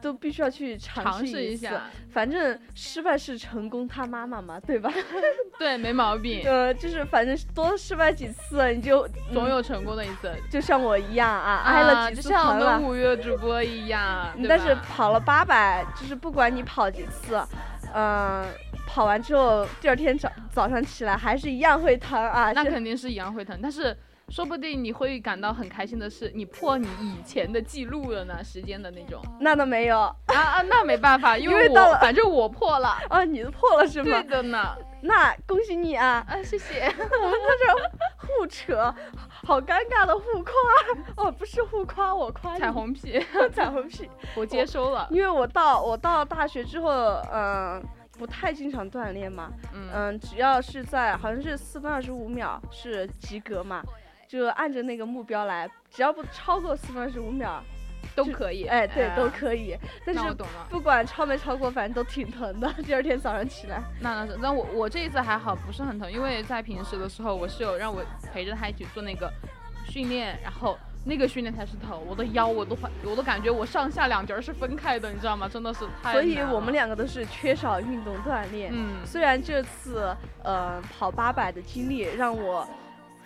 [0.02, 4.92] 都必须要去尝尝试一下，反正失败是成功他妈妈嘛，对吧？
[5.60, 10.34] 对，没毛病，呃，就是反正多失败几次，你就嗯总有成功的一次。
[10.50, 12.90] 就像我一样啊，挨了啊，几就像我次疼了们。
[12.90, 17.42] 五月主播一样，但是跑了八百，就是不管你跑几次，
[17.94, 18.46] 嗯、
[18.88, 22.52] 跑完之后第二天早早上起来还是一样会疼啊。
[22.54, 23.96] 那肯定是一样会疼，但是
[24.30, 29.22] 说不定你会感到很开心的是，你破你以前的记录了呢，时间的那种。
[29.40, 32.98] 那倒没有啊啊，那没办法，因为到了反正我破了。
[33.10, 34.30] 啊，你都破了是吗对吗？
[34.30, 36.24] 的呢，那恭喜你啊！
[36.28, 36.82] 啊，谢谢。
[36.86, 38.94] 我们在这儿互扯，
[39.44, 40.54] 好尴尬的互夸
[41.18, 43.20] 哦，不是互夸，我夸你彩虹屁，
[43.52, 44.10] 彩虹屁。
[44.36, 45.08] 我接收了。
[45.10, 46.92] 因为我到我到大学之后，
[47.34, 47.82] 嗯、
[48.18, 53.82] 不太经常锻炼嘛，嗯，嗯，只要是在好像是四分二十五秒是及格嘛，
[54.30, 57.64] 就按着那个目标来，只要不超过四分二十五秒，
[58.16, 58.66] 都可以。
[58.66, 59.28] 哎，对，都。
[59.28, 59.76] 可以。
[60.06, 60.22] 但是。
[60.70, 62.72] 不管超没超过，反正都挺疼的。
[62.86, 69.34] 第二天早上起来，那那，那我我这一次还好，不是很疼，因为在平时的时候，我室友让我陪着他一起做那个
[69.88, 75.50] 训练，然后那个训练才是疼，我的腰我都快我都感觉我上下两节是分开的，你知道吗？
[75.52, 78.70] 真的是太所以我们两个都是缺少运动锻炼。
[78.72, 82.68] 嗯，虽然这次呃跑八百的经历让我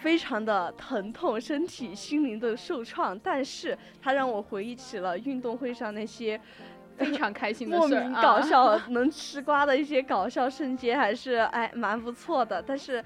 [0.03, 6.37] 非常的疼痛，身体心灵的受创，但是它让我回忆起了运动会上那些
[6.97, 12.61] 非常开心的莫名搞啊 笑、能吃瓜的一些搞笑瞬间，还是哎蛮不错的。
[12.61, 13.01] 但是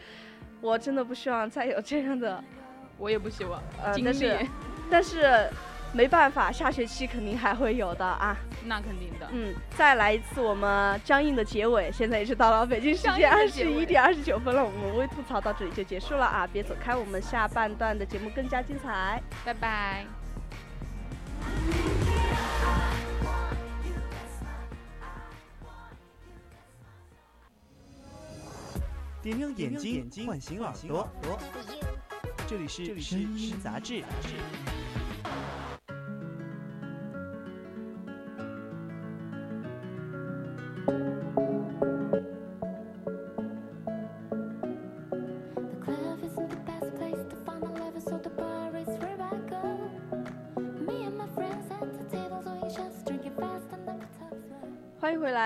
[0.59, 2.43] 我真的不希望再有这样的
[2.97, 4.47] 我也不希望呃，经历但是，
[4.89, 5.49] 但是
[5.93, 8.37] 没办法，下学期肯定还会有的啊。
[8.65, 9.27] 那肯定的。
[9.31, 11.91] 嗯，再来一次我们僵硬的结尾。
[11.91, 16.47] 现在也是到了北京时间二十一点二十九分了，我们微吐槽到这里就结束了啊！
[16.51, 19.21] 别走开，我们下半段的节目更加精彩。
[19.43, 20.05] 拜拜。
[29.23, 29.75] 点亮眼
[30.09, 31.09] 睛，唤醒耳朵。
[32.47, 34.03] 这里是声音杂志。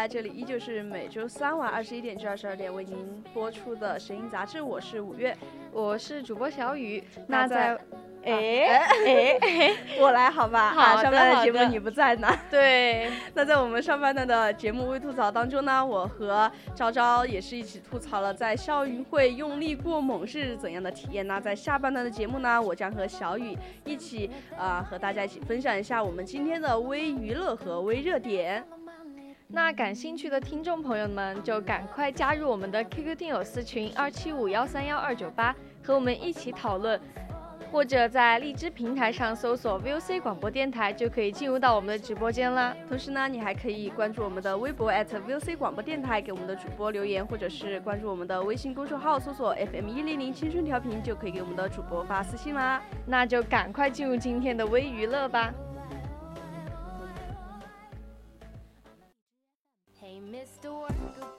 [0.01, 5.37] 欢迎回来，这里依旧是每周三晚二十一点至二十二点为您播出的声音杂志，我是五月。
[5.71, 7.03] 我是主播小雨。
[7.27, 7.81] 那那在在
[8.23, 10.71] 哎哎哎， 我来好吧？
[10.71, 12.27] 好啊，上半段的节目你不在呢。
[12.49, 21.27] 对， 那在我们上半段的节目微吐槽当中呢，我和昭昭也是一起吐槽了在校运会用力过猛是怎样的体验。
[21.27, 28.65] 那在下半段的节目呢，我将和小雨一起啊、呃和大家一起分享一下我们今天的微娱乐和微热点。
[29.53, 36.99] 那感兴趣的听众朋友们就赶快加入我们的 QQ 听友私群二七五幺三幺二九八，和我们一起讨论。
[37.69, 42.75] 或者在荔枝平台上搜索 VOC 广播电台，就可以进入到我们的直播间啦。
[42.89, 52.81] 同时呢，你还可以关注我们的微博 @VOC 广播电台，给我们的主播留言，或者是关注我们的微信公众号，搜索 FM 一零零青春调频，就可以给我们的主播发私信啦。
[53.05, 55.53] 那就赶快进入今天的微娱乐吧。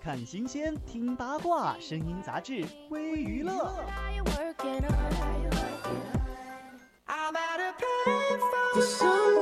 [0.01, 3.73] 看新鲜，听八卦，声音杂志微娱乐。
[8.75, 9.33] The sun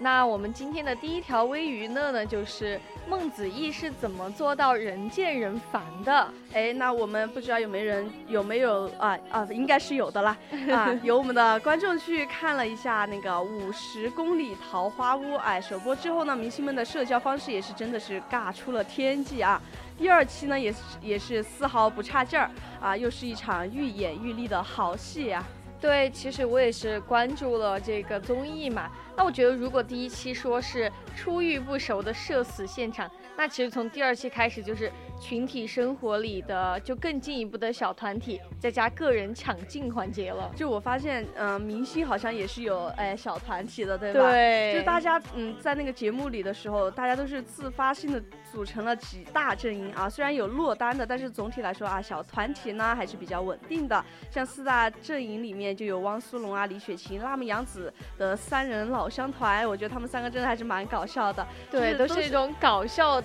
[0.00, 6.32] 那我们今天的第一条微娱乐呢，就是孟子义是怎么做到人见人烦的？
[6.52, 10.36] 哎，那我们不知道有没有人有没有啊啊，应该是有的啦
[10.70, 10.96] 啊！
[11.02, 19.60] 有我们的观众去看了一下那个五十公里桃花坞，哎，首播之后呢，明星们的社交方式也是真的是尬出了天际啊！
[19.98, 22.48] 第二期呢，也是也是丝毫不差劲儿
[22.80, 25.44] 啊，又是一场愈演愈烈的好戏啊！
[25.80, 28.88] 对，其实我也是关注了这个综艺嘛。
[29.18, 40.48] 那我觉得，如果第一期说是初遇不熟的社死现场，那其实从第二期开始就是群体生活里的就更进一步的小团体，再加个人抢镜环节了。
[40.54, 44.20] 就我发现，嗯、明星好像也是有哎小团体的，对吧？
[44.30, 50.08] 对，就大家嗯，在那个节目里的时候，大家都是自发性的组成了几大阵营啊。
[50.08, 54.04] 虽然有落单的，但是总体来说啊，小团体呢还是比较稳定的。
[54.30, 63.20] 像四大阵营里面就有汪苏泷啊、李雪琴、辣目洋子的三人老乡团，我觉得他们三个真的还是蛮搞笑的，对，就是都是一种搞笑，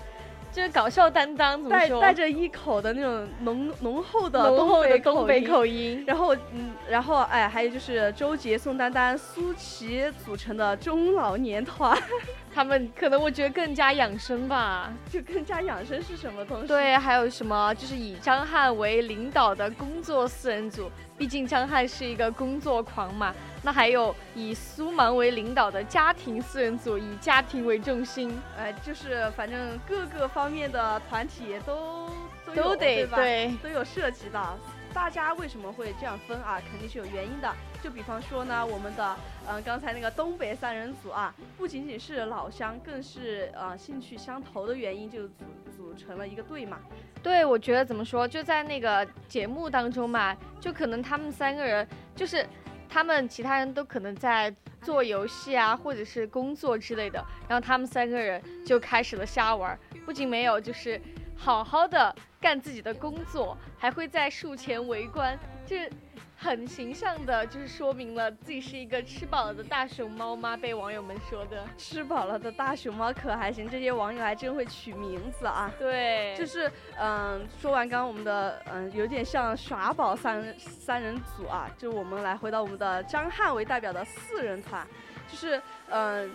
[0.52, 2.00] 就是搞笑担当，怎么带说？
[2.00, 6.04] 带着一口的那种浓浓厚的浓厚的东东北口音。
[6.06, 11.98] 然后，嗯，然后，哎，还有就是周杰、宋丹丹、苏琪组成的中老年团，
[12.54, 14.94] 他们可能我觉得更加养生吧。
[15.10, 16.68] 就更加养生是什么东西？
[16.68, 20.92] 对，还有什么就是以张翰为领导的工作四人组，
[21.24, 23.34] 毕竟张翰是一个工作狂嘛。
[23.62, 32.10] 那还有以苏芒为领导的家庭四人组，以家庭为重心，呃，就是反正各个方面的团体都
[32.46, 33.08] 都都得？
[33.08, 34.58] 对都有涉及到。
[34.94, 36.62] 大家为什么会这样分啊？
[36.70, 37.52] 肯定是有原因的。
[37.82, 39.16] 就比方说呢，我们的
[39.48, 45.34] 嗯、刚才那个东北三人组啊，不仅仅是老乡，更是呃兴趣相投的原因，就组
[45.76, 46.80] 组成了一个队嘛。
[47.22, 52.46] 对，我觉得怎么说，就在那个节目当中嘛，就可能他们三个人，就是
[52.88, 61.02] 他们其他人都可能在做游戏啊，或者是工作之类的，然后他们三个人就开始了瞎玩，不仅没有就是
[61.36, 65.92] 好好的干自己的工作，还会在树前围观，就是
[66.38, 70.58] 很形象的，就是说明了自己是一个吃饱了的大熊猫吗？
[70.58, 75.72] 被网友们说的，吃饱了的大熊猫可还行，这些网友还真会取名字啊。
[75.78, 84.86] 对，就是嗯，说完刚刚我们的嗯，有点像耍宝三三人组啊，就我们来回到我们的张翰为代表的四人团，
[85.28, 86.32] 就是嗯。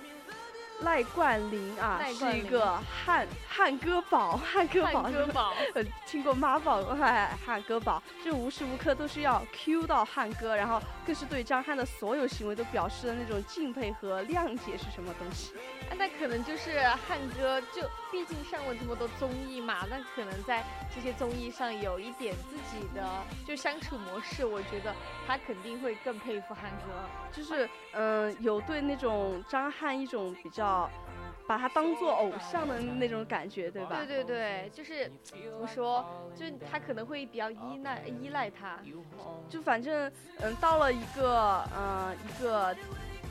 [0.81, 5.53] 赖冠霖啊，是一个汉 汉歌宝，汉歌宝，汉歌宝。
[5.75, 15.53] 呃，听过妈宝 哎汉歌宝，就无时无刻都是要 Q 到汉歌，然后更是对张翰的所有行为都表示了那种敬佩和谅解是什么东西。
[15.91, 20.65] 啊，那可能就是汉哥，就毕竟上过这么多综艺嘛，那可能在
[20.95, 23.05] 这些综艺上有一点自己的
[23.45, 24.95] 就相处模式，我觉得
[25.27, 26.93] 他肯定会更佩服汉哥。
[27.33, 30.68] 就是嗯、有对那种张翰一种比较
[31.47, 33.97] 把他当做偶像的那种感觉，对吧？
[33.97, 36.05] 对对对，就是怎么说，
[36.35, 38.79] 就是他可能会比较依赖依赖他。
[39.49, 42.77] 就反正嗯，到了一个呃一个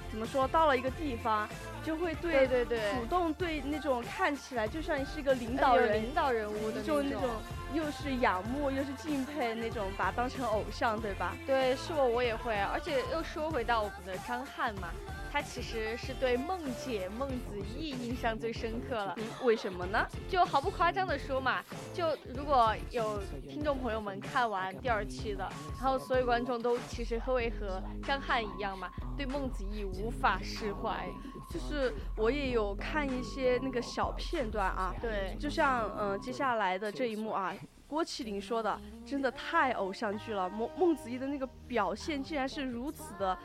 [0.09, 1.47] 怎么说，到了一个地方，
[1.83, 7.29] 就会对对对对，主动对那种看起来就像是一个领呃导人领导人物的那种。
[7.73, 11.35] 又是仰慕又是敬佩那种，把他当成偶像，对吧？
[11.45, 14.89] 对，是我我也会，而且又说回到我们的张翰嘛，
[15.31, 19.13] 他其实是对孟姐孟子义印象最深刻了。
[19.17, 20.05] 嗯，为什么呢？
[20.29, 25.47] 就毫不夸张的说嘛，就如果有听众朋友们看完第二期的，
[25.79, 31.07] 然后所有观众都其实会和张翰一样嘛，对孟子义无法释怀。
[31.49, 37.53] 就是我也有看一些那个小片段啊，对，就像嗯、呃接下来的这一幕啊，
[37.87, 40.49] 郭麒麟说的，真的太偶像剧了。
[40.49, 43.37] 孟孟子义的那个表现竟然是如此的，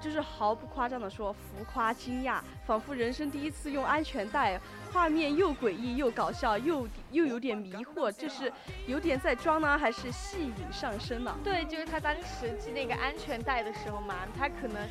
[0.00, 4.58] 就是毫不夸张的说浮夸惊讶，仿佛人生第一次用安全带，
[4.90, 8.50] 画面又诡异又搞笑，又又有点迷惑，这是
[8.86, 11.36] 有点在装呢，还是戏瘾上身呢？
[11.44, 14.88] 对，就是他当时系那个安全带的时候嘛，他可能。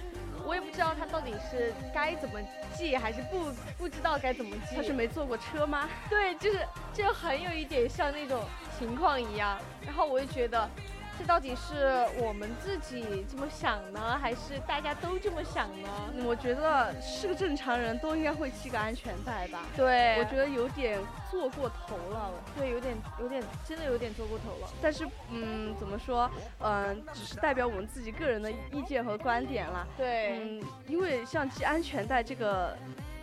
[0.51, 2.37] 我也不知道他到底是该怎么
[2.75, 4.75] 系，还是不不知道该怎么系。
[4.75, 5.87] 他是没坐过车吗？
[6.09, 6.59] 对，就是
[6.93, 8.43] 就很有一点像那种
[8.77, 9.57] 情况一样。
[9.85, 10.69] 然后我就觉得，
[11.19, 15.89] 这到底是我们自己这么想呢，还是大家都这么想呢？
[16.25, 19.59] 我觉得是个正常人都应该会系个安全带吧。
[19.75, 20.99] 对，我觉得有点
[21.29, 22.31] 做过头了。
[22.57, 24.69] 对，有点有点真的有点做过头了。
[24.81, 26.29] 但是嗯，怎么说？
[26.59, 29.85] 嗯，只是代表我们自己个人的意见和观点啦。
[29.97, 32.75] 对，嗯，因为像系安全带这个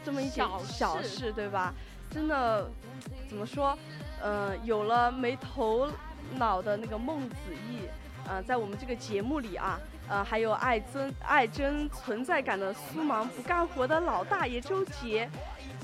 [0.04, 1.74] 这么一点小事，对吧？
[2.10, 2.70] 真的
[3.28, 3.76] 怎么说？
[4.22, 5.88] 嗯，有了没头
[6.36, 7.36] 脑的那个孟子
[7.68, 7.88] 义，
[8.28, 15.28] 呃，在我们这个节目里啊，呃，还有爱增爱争存在感的苏芒不干活的老大爷周杰，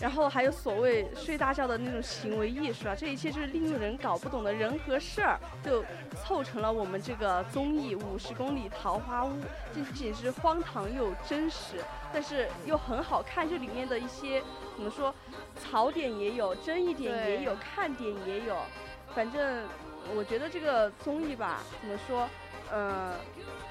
[0.01, 5.85] 然后还有所谓睡大觉的那种行为艺术啊，这一切就是令人搞不懂的人和事儿，就
[6.23, 9.31] 凑成了我们这个综艺《五十公里桃花坞》，
[9.73, 11.77] 仅仅是荒唐又真实，
[12.13, 14.43] 但是又很好看，这里面的一些
[14.77, 15.15] 怎么说，
[15.59, 18.57] 槽点也有，争议点也有，看点也有，
[19.15, 19.65] 反正
[20.15, 22.29] 我觉得这个综艺吧，怎么说，
[22.71, 23.15] 呃，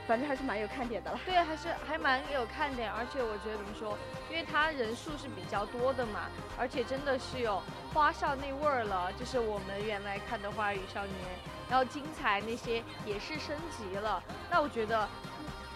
[0.08, 1.20] 反正还是蛮有看点的了。
[1.26, 3.98] 对，还是还蛮有看点，而且我觉得怎么说，
[4.30, 7.62] 因为它人数是比较多的嘛，而且真的是有
[7.94, 11.16] 花少那味儿了，就是我们原来看的《花儿与少年》，
[11.70, 14.22] 然后精彩那些也是升级了。
[14.50, 15.08] 那我觉得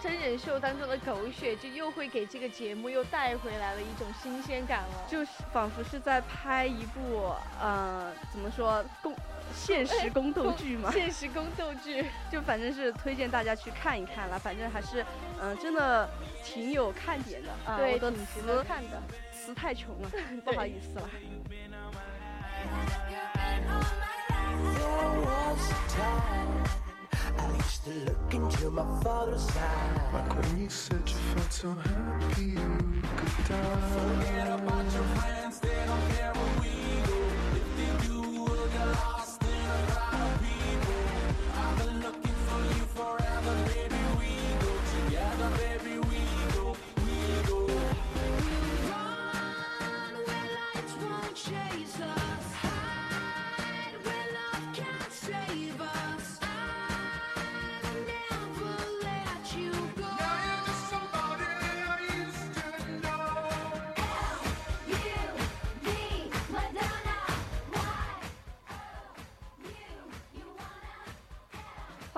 [0.00, 5.06] 真人秀当中的狗血，就又会给这个节目又带回来了一种新鲜感了。
[5.08, 9.12] 就是仿佛是在拍一部，呃，怎么说宫
[9.58, 15.04] 现实宫斗剧嘛， 现实宫斗剧， 就反正是推荐大家去看一看了，反正还是，
[15.40, 16.08] 嗯、真的
[16.44, 17.76] 挺有看点的啊。
[17.76, 19.02] 对，我的挺值得词看的。
[19.32, 20.10] 词太穷了，
[20.44, 21.08] 不好意思了。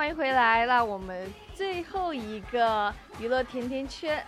[0.00, 4.24] 欢迎回来，那我们最后一个娱乐甜甜圈，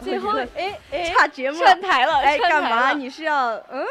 [0.00, 2.92] 最后哎哎差节目了串台了，哎，干嘛？
[2.92, 3.84] 你是要嗯？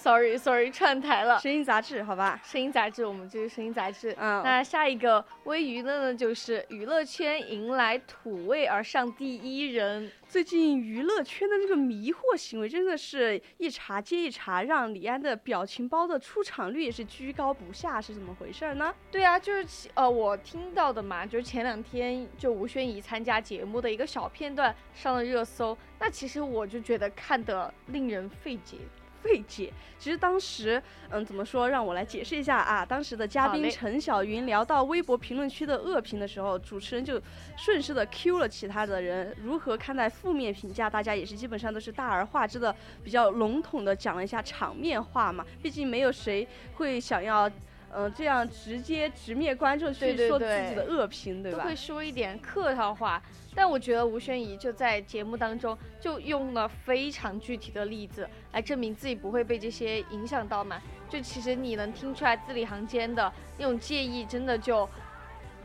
[0.00, 1.38] ？Sorry Sorry， 串台了。
[1.40, 2.40] 声音杂志，好吧？
[2.44, 4.14] 声音杂志，我们就是声音杂志。
[4.18, 10.10] 嗯那下一个微娱乐呢，就是娱乐圈迎来土味而上第一人。
[10.28, 18.94] 最近娱乐圈的这个迷惑行为真的是一茬接一茬，让李安的表情包的出场率也是居高不下，是怎么回事呢？
[19.10, 25.76] 对啊，就是呃，我听到的嘛，就是前两天就吴宣仪参加节目的一个小片段上了热搜。
[25.98, 28.76] 那其实我就觉得看得令人费解。
[29.22, 29.72] 费解。
[29.98, 31.68] 其实当时，嗯，怎么说？
[31.68, 32.84] 让我来解释一下啊。
[32.84, 37.20] 当时的嘉宾陈小云聊到微博评论区的恶评的时候，主持人就
[37.56, 45.44] 顺势的 Q 了其他的人如何看待负面评价，大家也是基本上都是大而化之的，比较笼统的讲了一下场面话嘛。
[45.62, 47.50] 毕竟没有谁会想要。
[47.90, 51.62] 嗯，这样直接直面观众去说自己的恶评，对吧？
[51.62, 53.20] 都会说一点客套话。
[53.58, 60.80] 但我觉得吴宣仪就在节目当中就用了非常具体的例子来证明自己不会被这些影响到嘛。
[61.08, 64.88] 就其实你能听出来字里行间的那种介意，真的就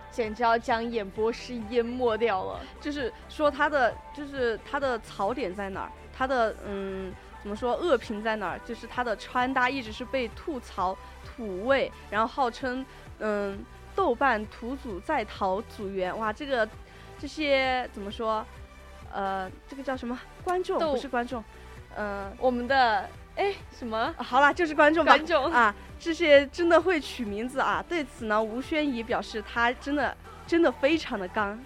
[0.09, 2.61] 简直要将演播室淹没掉了。
[2.81, 7.13] 就是说他的就是他的槽点在哪儿，他的嗯
[7.43, 8.59] 怎么说恶评在哪儿？
[8.65, 12.83] 就是他的穿搭一直是被吐槽土味，然后号称
[13.19, 13.63] 嗯
[13.93, 16.67] 豆瓣土组在逃组员，哇这个
[17.23, 18.45] 这些怎么说？
[19.13, 20.19] 呃，这个叫什么？
[20.43, 21.41] 观众豆不是观众，
[21.95, 25.13] 呃、我们的哎什么啊好啦，就是观众吧。
[25.13, 27.81] 观众啊，这些真的会取名字啊。
[27.87, 31.57] 对此呢，吴宣仪表示他真的真的非常的刚。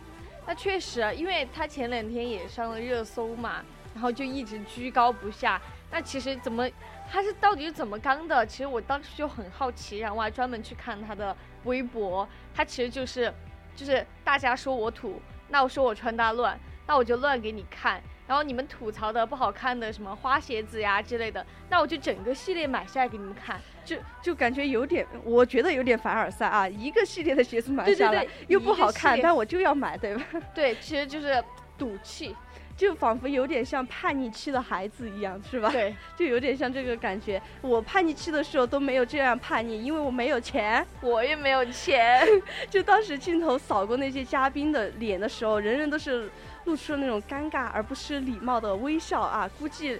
[0.45, 3.63] 那确实，因为他前两天也上了热搜嘛，
[3.95, 5.59] 然后就一直居高不下。
[5.89, 6.69] 那其实怎么，
[7.09, 8.45] 他是到底是怎么刚的？
[8.45, 12.29] 其实我当时就很好奇，然后我还专门去看他的微博。
[12.53, 13.33] 他其实就是，
[13.75, 18.01] 就是大家说我土，那我说我穿搭乱，那我就乱给你看。
[18.27, 23.57] 然后你们吐槽的不好看的什么花鞋子呀之类的，那我就整个系列买下来给你们看。
[23.85, 26.67] 就就感觉有点，我觉得有点凡尔赛啊！
[26.67, 30.23] 一个系列的鞋子买下来对又不好看，但我就要买，对吧？
[30.53, 31.41] 对，其实就是
[31.77, 32.35] 赌气。
[32.77, 35.69] 就仿佛有点像叛逆期的孩子一样，是吧？
[35.71, 37.41] 对， 就有点像这个感觉。
[37.61, 40.85] 我叛逆期的时候都没有这样叛逆，因为我没有钱。
[41.01, 42.25] 我也没有钱。
[42.69, 46.29] 就当时镜头扫过那些嘉宾的脸的时候，人人都是
[46.65, 49.99] 露出了那种尴尬而不失礼貌的微笑啊，估计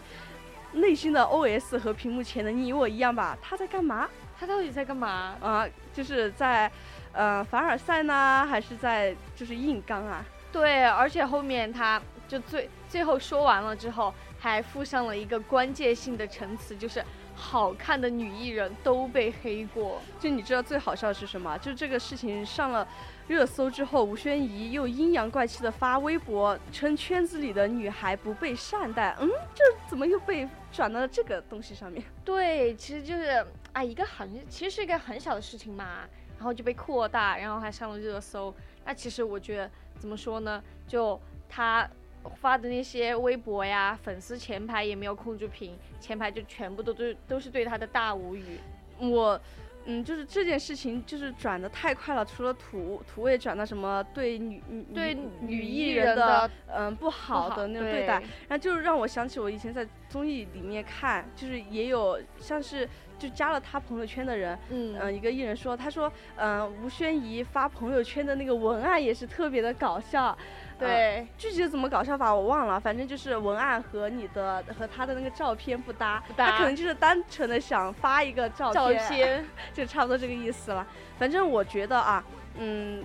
[0.73, 3.35] 内心的 OS 和屏幕前的你我一样吧？
[3.41, 4.07] 他在干嘛？
[4.39, 5.35] 他到底在干嘛？
[5.41, 6.71] 啊，就是在
[7.11, 10.23] 呃凡尔赛呢，还是在就是硬刚啊？
[10.51, 17.03] 对，而且后面他就最最后说完了之后，还附上了一个关键性的陈词，就是
[17.35, 20.01] 好看的女艺人都被黑过。
[20.19, 21.57] 就你知道最好笑的是什么？
[21.59, 22.87] 就这个事情上了
[23.27, 29.15] 热搜之后，吴宣仪又阴阳怪气的发微博，称圈子里的女孩不被善待。
[29.19, 32.03] 嗯，这怎么又被转到了这个东西上面？
[32.25, 36.07] 对，其实就是啊，一个很其实是一个很小的事情嘛，
[36.37, 38.53] 然后就被扩大，然后还上了热搜。
[38.83, 39.69] 那其实我觉得
[39.99, 40.63] 怎么说呢？
[40.87, 41.19] 就
[41.49, 41.87] 他
[42.35, 48.59] 发的那些微博呀，粉丝前排也没有控制屏，前排就全部都都都是对他的大无语。
[48.99, 49.39] 我，
[49.85, 58.15] 嗯，就是这件事情就是转的太快了，除了土土味转到什么对女女对女女艺艺人的的嗯不好的那种对待，
[58.47, 70.37] 然后就是让我想起我以前在综艺里面看，就是也有像是就加了他朋友圈的人，嗯嗯、一个艺人说，他说，嗯、吴宣仪发朋友圈的那个文案也是特别的搞笑，
[70.77, 79.43] 对，具体的怎么搞笑法我忘了，反正就是文案和你的和他的那个照片不搭，不搭他可能就是单纯的想发一个照照片，
[79.73, 80.85] 就差不多这个意思了。
[81.17, 82.23] 反正我觉得啊，
[82.59, 83.03] 嗯，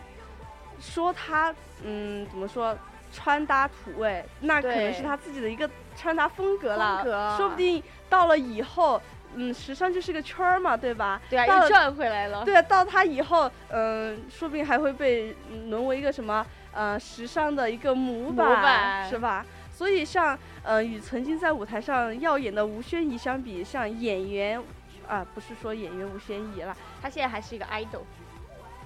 [0.78, 2.76] 说他嗯怎么说
[3.10, 9.00] 穿搭土味，那可能是他自己的一个穿搭风格啦，风格说不定到了以后。
[9.34, 11.20] 嗯，时尚就是个圈儿嘛，对吧？
[11.28, 12.44] 对啊，又转回来了。
[12.44, 19.44] 对啊，到他以后，嗯、说不定还会被嗯沦为一个什么呃时尚的一个模板，是吧？
[19.72, 24.62] 所以像呃与曾经在舞台上耀眼的吴宣仪相比，像演员
[25.08, 28.02] 啊、不是说演员吴宣仪了，他现在还是一个 idol，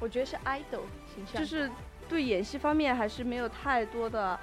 [0.01, 0.83] 我觉得是 idol
[1.15, 1.41] 形象。
[1.41, 1.71] 就是
[2.09, 4.39] 对演戏方面还是没有太多的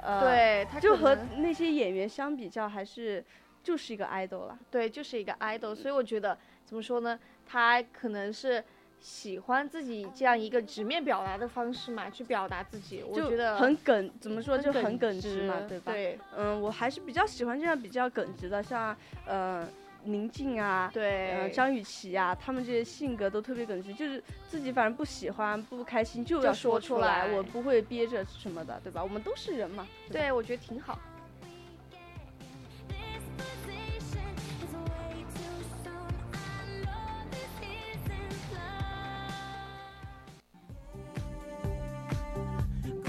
[0.00, 3.22] 呃，，对他就和那些演员相比较，还是
[3.64, 4.56] 就是一个 idol 了。
[4.70, 7.18] 对，就是一个 idol，所以我觉得怎么说呢？
[7.44, 8.62] 他可能是
[9.00, 13.02] 喜欢自己这样一个直面表达的方式嘛，去表达自己。
[13.02, 15.92] 我觉得很耿，怎么说就很耿耿直嘛，对吧？
[15.92, 18.96] 对嗯，我还是比较喜欢这样比较耿直的，像
[19.26, 19.68] 呃
[20.04, 29.02] 宁静啊，对，呃张雨绮啊，他们这些性格都特别耿直，就是自己反正不喜欢、不开心就要说出来我不会憋着什么的，对吧？
[29.02, 29.86] 我们都是人嘛。
[30.10, 30.98] 对，我觉得挺好。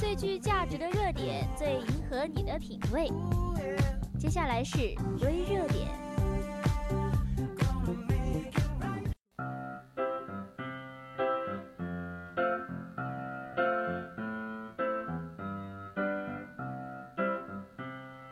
[0.05, 3.11] 最具价值的热点，最迎合你的品味。
[4.19, 4.77] 接下来是
[5.19, 5.87] 微热点。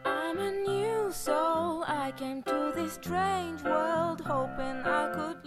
[0.04, 1.84] I'm a new soul.
[1.88, 5.43] I came to this strange world hoping I could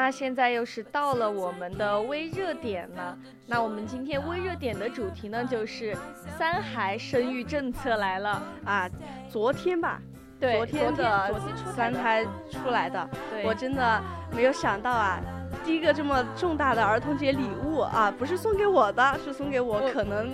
[0.00, 3.14] 那现在又是到了我们的微热点了。
[3.46, 5.94] 那我们今天微热点的主题呢，就是
[6.38, 8.42] 三孩生育政策来了。
[8.64, 8.88] 啊，
[9.28, 10.00] 昨天吧，
[10.40, 11.30] 对，昨天的
[11.76, 13.06] 三胎出来的，
[13.44, 14.02] 我真的
[14.34, 15.20] 没有想到啊。
[15.66, 20.30] 第一个这么重大的儿童节礼物啊，不是送给我的，是送给我我可能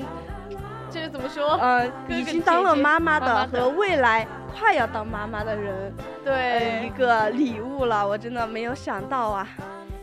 [0.88, 1.54] 这是怎么说？
[1.54, 5.92] 呃已经当了妈妈的和未来快要当妈妈的人，
[6.32, 8.06] 呃一，个礼物了。
[8.06, 9.48] 我真的没有想到啊。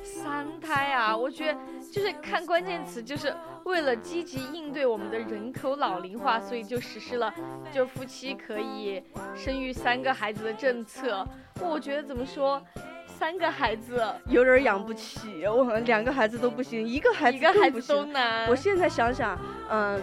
[0.03, 1.59] 三胎啊，我觉得
[1.91, 7.33] 就是看关键词，就是为了积极应对我们的人口老龄化，所以就实施了
[7.71, 9.01] 就夫妻可以
[9.35, 11.25] 生育三个孩子的政策。
[11.61, 12.61] 我觉得怎么说，
[13.05, 18.03] 三个孩子，有点养不起，我两个孩子都不行，一个孩子一个孩子都。
[18.05, 18.47] 难。
[18.47, 20.01] 我现在想想，嗯，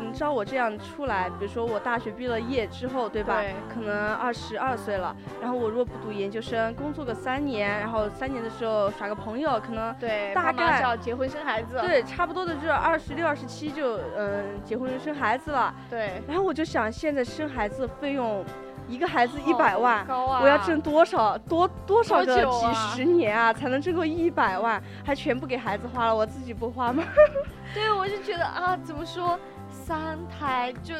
[0.00, 3.40] 你照我这样出来，比如说我大学毕了业之后，对吧？
[3.40, 11.78] 对可能二十二岁了，然后我如果不读研究生，工作个三年，然后三年的时候耍个朋友，可能对，大概就要结婚生孩子。
[11.80, 15.74] 对，差不多的就是二十六、二十七就嗯结婚生孩子了。
[15.88, 18.44] 对，然后我就想，现在生孩子费用，
[18.86, 20.40] 一个孩子一百万，高啊！
[20.42, 24.82] 我要挣多少多多少个几十年啊，才能挣够一百万？
[25.04, 27.02] 还全部给孩子花了，我自己不花吗？
[27.72, 29.38] 对，我就觉得啊，怎么说，
[29.86, 30.94] 三胎就，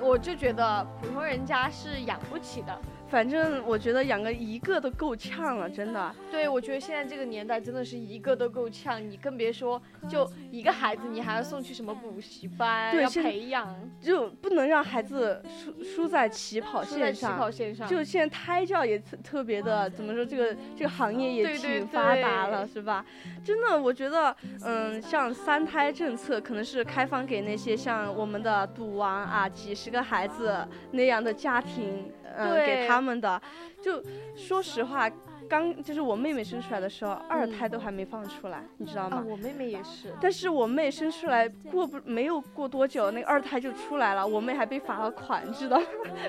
[0.00, 2.80] 我就觉得普通人家是养不起的。
[3.10, 6.14] 反正我觉得养个一个都够呛了，真的。
[6.30, 17.36] 对，我觉得现在这个年代真的是一个都够呛，你更别说就一个孩子，你还要送去什么补习班，要对培养，就不能让孩子输输在起跑线上。
[17.36, 17.88] 跑线上。
[17.88, 23.04] 就现在胎教也特特别的，怎么说这个这个行业也挺发达对了，是吧？
[23.44, 24.34] 真的，我觉得，
[24.64, 33.40] 嗯，像三胎政策可能是开放给那些像我们的赌王啊，几十个孩子那样的家庭，嗯，给他们的。
[33.82, 34.02] 就
[34.36, 35.10] 说实话，
[35.48, 39.16] 刚就是我妹妹生出来的时候，二嗯胎都还没放出来，你知道吗？
[39.16, 40.12] 啊，我妹妹也是。
[40.20, 45.86] 但是我妹生出来过不没有过多久，那个二胎就出来了，我妹还被罚了款，知道吗？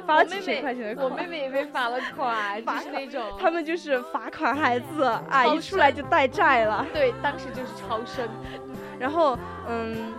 [0.07, 1.09] 罚了几千我妹妹块钱的款。
[1.09, 6.87] 我妹妹也被罚了款，就罚是那种他们就是罚款孩子啊，一出来就带债了。
[6.93, 8.27] 对，当时就是超生。
[8.97, 9.37] 然后，
[9.67, 10.13] 嗯，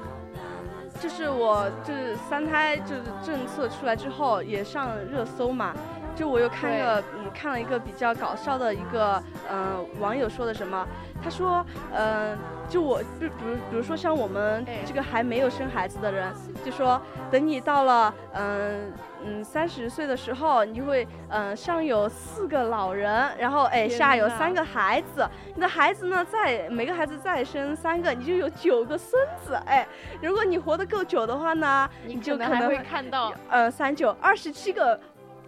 [1.03, 5.74] 就是我就是三胎就是政策出来之后也上热搜嘛，
[6.14, 10.86] 就我又看了嗯看了一个比较搞笑的一个嗯、呃网友说的什么，
[11.20, 12.38] 他说嗯、呃
[12.68, 16.32] 就我就比如比如说像我们哎这个还没有生孩子的人，
[16.64, 17.00] 就说
[17.32, 18.92] 等你到了嗯
[19.25, 29.87] 嗯三十岁的时候，你就会嗯、呃上有四个老人，然后哎下有三个孩子，你的孩子呢再每个孩子再生三个，你就有九个孙子，哎，
[30.20, 34.99] 如果你活得够久的话呢，你你就可能会看到，呃三九二十七个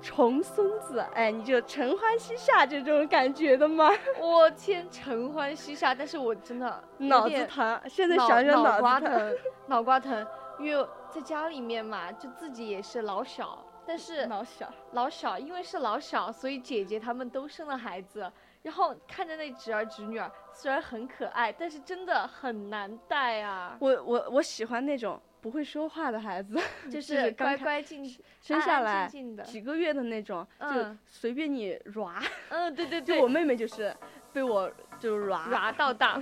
[0.03, 3.91] 重孙子，哎，你就承欢膝下这种感觉的吗？
[4.21, 9.07] 我天，承欢膝下，但是我真的脑子疼，现在想想脑瓜子。
[9.07, 9.35] 疼，
[9.67, 10.27] 脑瓜疼，
[10.59, 18.31] 因为在家里面嘛，就自己也是老小，但是老小，老小，因为是老小，所以姐姐她们都生了孩子，
[18.63, 26.55] 然后看着那侄儿侄女儿，虽然很可爱，但是真的很难带啊，我我我喜欢那种不会说话的孩子，
[26.87, 28.05] 就就是乖乖静，
[28.41, 29.09] 生安安下来
[29.45, 32.19] 几个月的那种，就嗯随便你抓。
[32.49, 33.95] 嗯，对对对， 就我妹妹就是
[34.33, 36.19] 被我就抓，娃到大，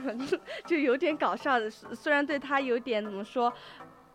[0.67, 1.71] 就有点搞笑的。
[1.71, 3.53] 虽虽然对她有点怎么说，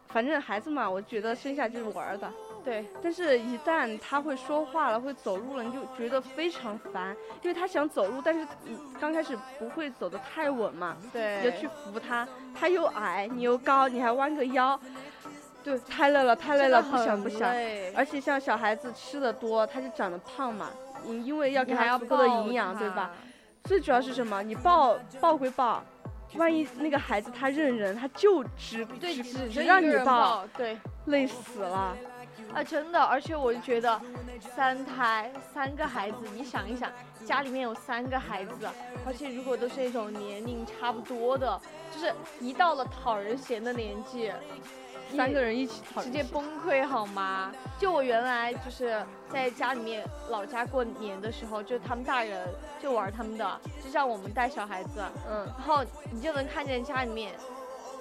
[0.08, 2.32] 反正孩子嘛，我觉得生下就是玩的。
[2.64, 8.46] 对，但是，一旦他会说话了，会走路了，你就觉得非常烦，因为他想走路，但是
[9.00, 14.78] 刚开始不会走得太稳嘛，对，你就去扶他，他又矮，你又高，你还弯个腰，
[15.64, 17.50] 对，太累了，太累了，不想不想。
[17.54, 20.70] 累而且像小孩子吃的多，他就长得胖嘛，
[21.06, 23.12] 你因为要给他足够的营养，对吧？？
[23.64, 24.44] 最主要是什么？
[24.44, 25.82] 你抱抱归抱，
[26.36, 30.78] 万一那个孩子他认人，他就只对，只只只让你抱，对。
[31.06, 31.96] 累死了。
[32.54, 34.00] 啊，真的，而且我就觉得，
[34.56, 36.92] 三胎三个孩子，你想一想，
[37.26, 38.70] 家里面有三个孩子，
[39.06, 41.60] 而且如果都是那种年龄差不多的，
[41.92, 44.32] 就是一到了讨人嫌的年纪，
[45.16, 47.52] 三个人一起讨直接崩溃好吗？
[47.80, 49.02] 就我原来就是
[49.32, 52.48] 在家里面老家过年的时候，就他们大人
[52.82, 57.34] 就玩他们的，就像我们带小孩子，嗯，然后你就能看见家里面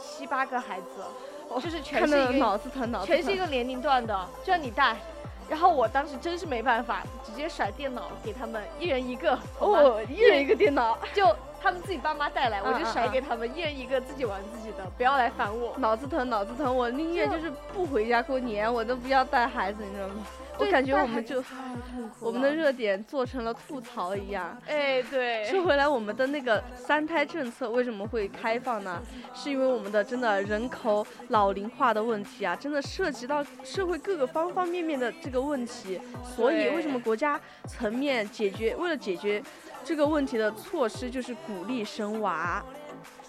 [0.00, 1.04] 七八个孩子，
[1.60, 3.16] 就是全是一个脑子疼，脑子疼。
[3.16, 4.96] 全是一个年龄段的，就让你带。
[5.48, 9.38] 然后我当时真是没办法，直接甩电脑给他们，一人一个。
[9.58, 11.24] 哦，一人一个电脑，就
[11.60, 15.72] 他们自己爸妈带来，我就甩给他们，一人一个，自己玩自己的，不要来烦我。
[15.78, 16.74] 脑子疼，脑子疼。
[16.74, 20.26] 我宁愿就是不回家过年，我都不要带孩子，你知道吗？
[20.58, 21.42] 我对感觉我们就
[22.20, 24.56] 我们的热点做成了吐槽一样。
[24.66, 29.02] 哎对，说回来，我们的那个三胎政策为什么会开放呢？
[29.34, 37.38] 是因为我们的真的人口老龄化的问题啊，真的涉及到社会各个方方面面的这个问题，所以为什么国家
[37.68, 39.42] 层面解决，为了解决
[39.84, 42.64] 这个问题的措施就是鼓励生娃。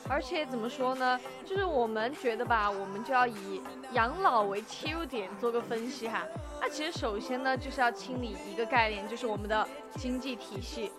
[0.10, 1.20] 而且怎么说呢？
[1.46, 6.24] 就是我们觉得吧，我们就要以养老为切入点做个分析哈。
[6.62, 10.92] 那其实首先呢，就是要清理一个概念，就是我们的经济体系。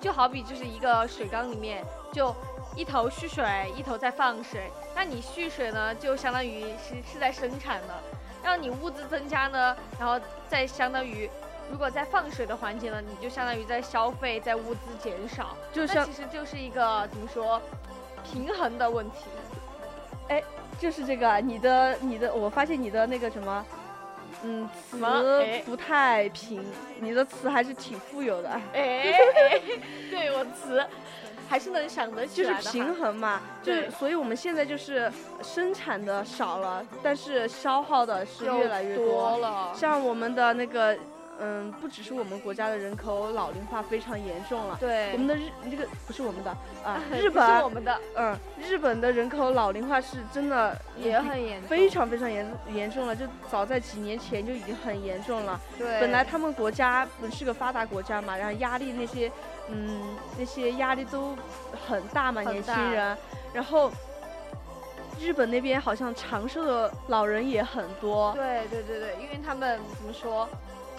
[0.00, 2.34] 就好比就是一个水缸里面，就
[2.76, 4.70] 一头蓄水，一头在放水。
[4.94, 7.94] 那你蓄水呢，就相当于是是在生产的，
[8.42, 11.30] 让你物资增加呢，然后再相当于。
[11.70, 17.60] 如果在放水的环节呢，你就相当于在消费，在物资减少，就像那其实就是一个怎么说，
[18.24, 19.16] 平衡的问题。
[20.28, 20.42] 哎
[20.80, 23.64] 就是这个，你的你的，我发现你的那个什么，
[24.42, 24.98] 嗯，词
[25.64, 26.64] 不太平，
[26.98, 29.60] 你的词还是挺富有的，哎，哎
[30.10, 30.84] 对我词
[31.48, 35.10] 还是能想得起就是来的哈平衡嘛，就是所以我们现在就是
[35.42, 39.72] 生产的少了，但是消耗的是越来越多了。
[39.76, 40.96] 像我们的那个，
[41.40, 46.50] 嗯，不只是我们国家的人口老龄化非常严重了，对，我们的日这个不是我们的
[46.84, 55.60] 啊， 日本我们的嗯，日本的人口老龄化是真的也很严重，非常非常严严重了，就早在几年前就已经很严重了。
[55.76, 56.00] 对。
[56.00, 59.30] 本来他们国家不是个发达国家嘛，然后压力那些，
[59.68, 61.36] 嗯，那些压力都
[61.88, 63.16] 很大嘛，很年轻人。
[63.52, 63.90] 然后
[65.20, 68.32] 日本那边好像长寿的老人也很多。
[68.34, 70.48] 对对对对，因为他们怎么说，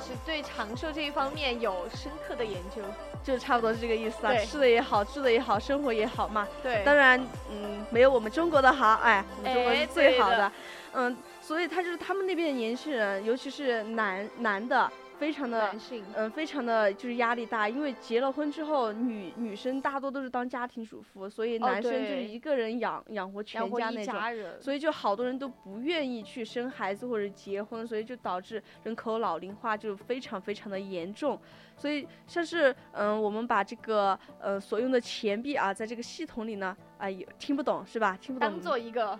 [0.03, 2.81] 是对长寿这一方面有深刻的研究。
[3.23, 6.47] 就差不多是这个意思啊，吃的也好，住的也好，生活也好嘛。
[6.61, 7.19] 对，当然，
[7.49, 10.51] 嗯，没有我们中国的好，哎，我们中国哎是最好的，
[10.93, 15.71] 嗯，所以他就是他们那边的年轻人，尤其是男男的，非常的
[16.15, 24.15] 嗯，非常的就是压力大，因为结了婚之后，女女生大多都是当家庭主妇，所以哦男生就是一个人养养活全家那种。
[24.59, 31.39] 所以就好多人都不愿意去生孩子或者结婚，所以就导致人口老龄化就非常非常的严重。
[31.77, 38.17] 所以像是嗯，我们把这个呃所用的钱币啊，在这个系统里呢，哎、有听不懂是吧？
[38.21, 39.17] 听不懂当做一个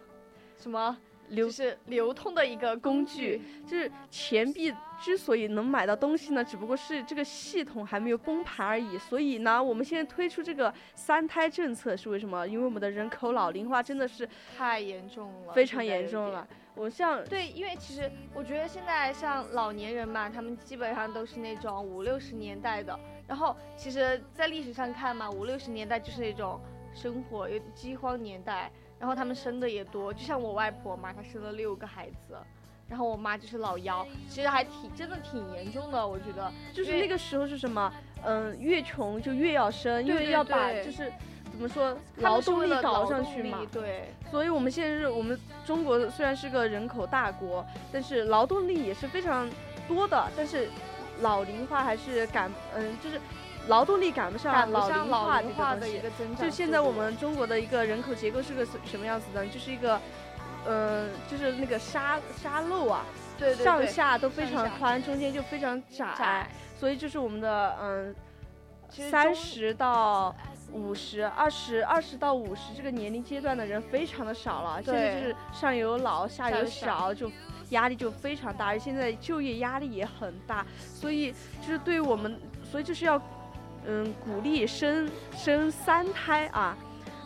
[0.57, 0.97] 什么，
[1.29, 3.41] 流就是流通的一个工具。
[3.67, 8.97] 就是钱币之所以能买到东西呢，只不过是这个系统还没有崩盘而已。
[8.97, 12.47] 所以呢，我们现在推出这个三胎政策是为什么？
[12.47, 16.47] 因为我们的人口老龄化真的是太严重了，非常严重了。。
[16.75, 22.99] 我像对，因为其实我觉得现在像老年人嘛，他们基本上都是那种五六十年代的。
[23.27, 26.61] 然后其实，在历史上看嘛，五六十年代就是那种
[26.93, 28.69] 生活有饥荒年代，
[28.99, 30.13] 然后他们生的也多。
[30.13, 32.37] 就像我外婆嘛，她生了六个孩子，
[32.87, 36.51] 然后我妈就是老幺，其实还挺真的挺严重的，我觉得。
[36.73, 37.91] 就是那个时候是什么？
[38.23, 41.11] 嗯，越穷就越要生，因为要把就是
[41.51, 43.59] 怎么说劳动力搞上去嘛。
[43.71, 49.47] 对，所以我们现在是我们中国虽然是个人口大国，但是劳动力也是非常
[49.87, 50.69] 多的，但是
[51.21, 53.21] 老龄化还是赶嗯就是
[53.67, 56.45] 劳动力赶不上老龄化的一个增长。
[56.45, 59.45] 就现在我们中国的一个人口结构是个什什么样子的？
[59.47, 59.99] 就是一个，
[60.67, 63.05] 嗯、就是那个沙沙漏啊，
[63.37, 66.49] 对对对上下都非常宽，中间就非常窄，窄
[66.79, 68.15] 所以就是我们的嗯，
[68.89, 70.35] 三十到
[70.71, 77.31] 五十、二十二十到五十这个年龄阶段的人非常的少了，现在就是上有老下有小小，就
[77.69, 82.39] 压力就非常大，而现在就业压力也很大，所以就是对于我们，
[82.69, 83.19] 所以就是要
[83.87, 86.77] 嗯鼓励生生三胎啊，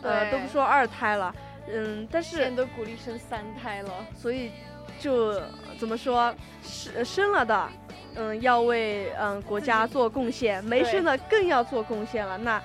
[0.02, 1.34] 呃都不说二胎了，
[1.72, 3.90] 嗯，但是现在都鼓励生三胎了。
[4.14, 4.50] 所以
[4.98, 5.40] 就
[5.78, 7.68] 怎么说，生生了的，
[8.16, 12.36] 嗯，要为嗯国家做贡献；没生的更要做贡献了。
[12.38, 12.60] 那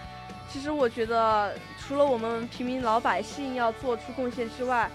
[0.50, 4.90] 其实我觉得，除了我们平民老百姓要做出贡献之外，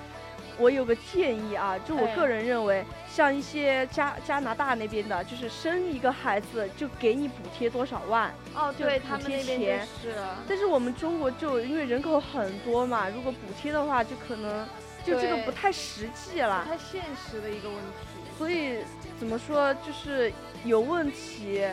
[0.60, 10.14] 我有个建议啊，就我哎个人认为，像一些加加拿大那边的，就是生一个孩子就给你补贴多少万，哦，对补贴他们那边钱是。
[10.46, 14.68] 但是我们中国就因为人口很多嘛，如果补贴的话，就可能
[15.02, 16.70] 就这个不太实际了不。
[16.70, 18.20] 太现实的一个问题。
[18.36, 18.78] 所以
[19.18, 20.30] 怎么说，就是
[20.64, 21.66] 有问题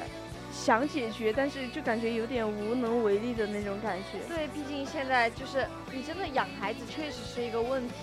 [0.52, 4.20] 想解决，但是就感觉有点无能为力的那种感觉。
[4.34, 7.94] 对，毕竟现在就是你真的养孩子确实是一个问题，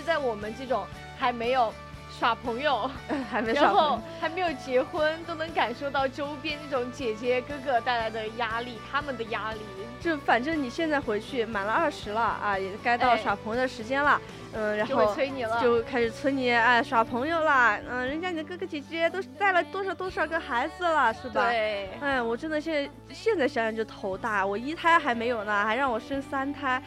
[0.00, 0.86] 就在我们这种
[1.18, 1.70] 还没有
[2.18, 2.90] 耍朋友，
[3.30, 4.00] 还没然后。
[4.18, 9.58] 还没有结婚，都能感受到周边这种姐姐哥哥带来的压力，他们的压力。
[10.00, 14.18] 就反正你现在回去满了二十了啊，也该到哎耍朋友的时间了。
[14.52, 17.78] 嗯，然后催你了，就开始催你哎耍朋友啦。
[17.88, 21.46] 嗯，人家你的哥哥姐姐都带了多少多少个孩子了，是吧？
[21.48, 26.82] 对，哎，我真的现在现在想想就头大，我一胎还没有呢，还让我生三胎，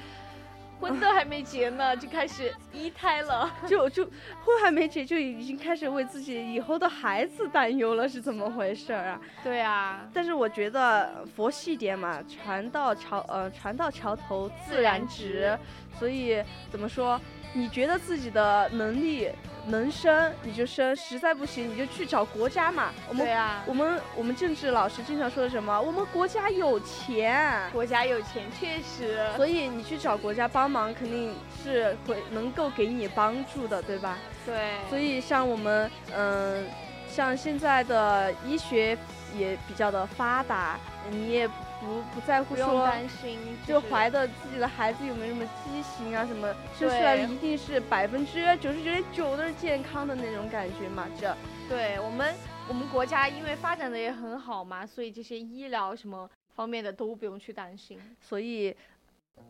[0.83, 3.49] 婚都还没结呢，就开始一胎了。
[3.65, 9.21] 就就婚还没结就已经开始为自己以后的孩子担忧了，是怎么回事儿啊？
[9.41, 15.57] 对啊，但是我觉得佛系点嘛，船到桥呃船到桥头自然直，
[15.97, 17.19] 所以怎么说？
[17.53, 19.29] 你觉得自己的能力
[19.67, 22.91] 能升你就升，实在不行你就去找国家嘛。
[23.07, 25.79] 我们对啊，我们我们政治老师经常说的什么？
[25.79, 29.19] 我们国家有钱，国家有钱，确实。
[29.37, 31.33] 所以你去找国家帮忙，肯定
[31.63, 34.17] 是会能够给你帮助的，对吧？
[34.45, 36.65] 对，所以像我们，嗯、
[37.07, 38.97] 像现在的医学
[39.37, 40.77] 也比较的发达，
[41.09, 41.47] 你也
[41.85, 46.47] 不不在乎说，担心，就是怀的自己的孩子有没有什么畸形啊什么，
[46.79, 51.35] 生出来的一定是百分之九十九点九都是健康的那种感觉嘛，这
[51.67, 52.33] 对我们，
[52.69, 57.99] 我们国家因为发展的也很好嘛，所以这些医疗什么方面的都不用去担心。
[58.21, 58.75] 所以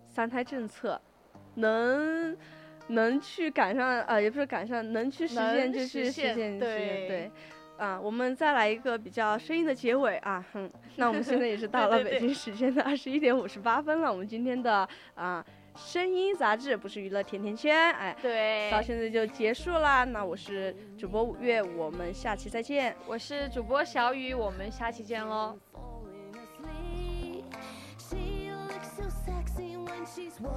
[0.09, 0.99] 三胎政策
[1.55, 2.35] 能
[2.87, 7.31] 能去赶上，呃，也不是赶上，能去实现就去实实现现，对对。
[7.83, 20.05] 啊，我们再来一个比较声音的结尾啊，哼，那我们现在也是到了北京时间的二十一点五十八分了，我们今天的啊声音杂志不是娱乐甜甜圈，哎，对，到现在就结束啦。
[20.05, 22.95] 那我是主播五月，我们下期再见。
[23.05, 25.59] 我是主播小雨，我们下期见喽。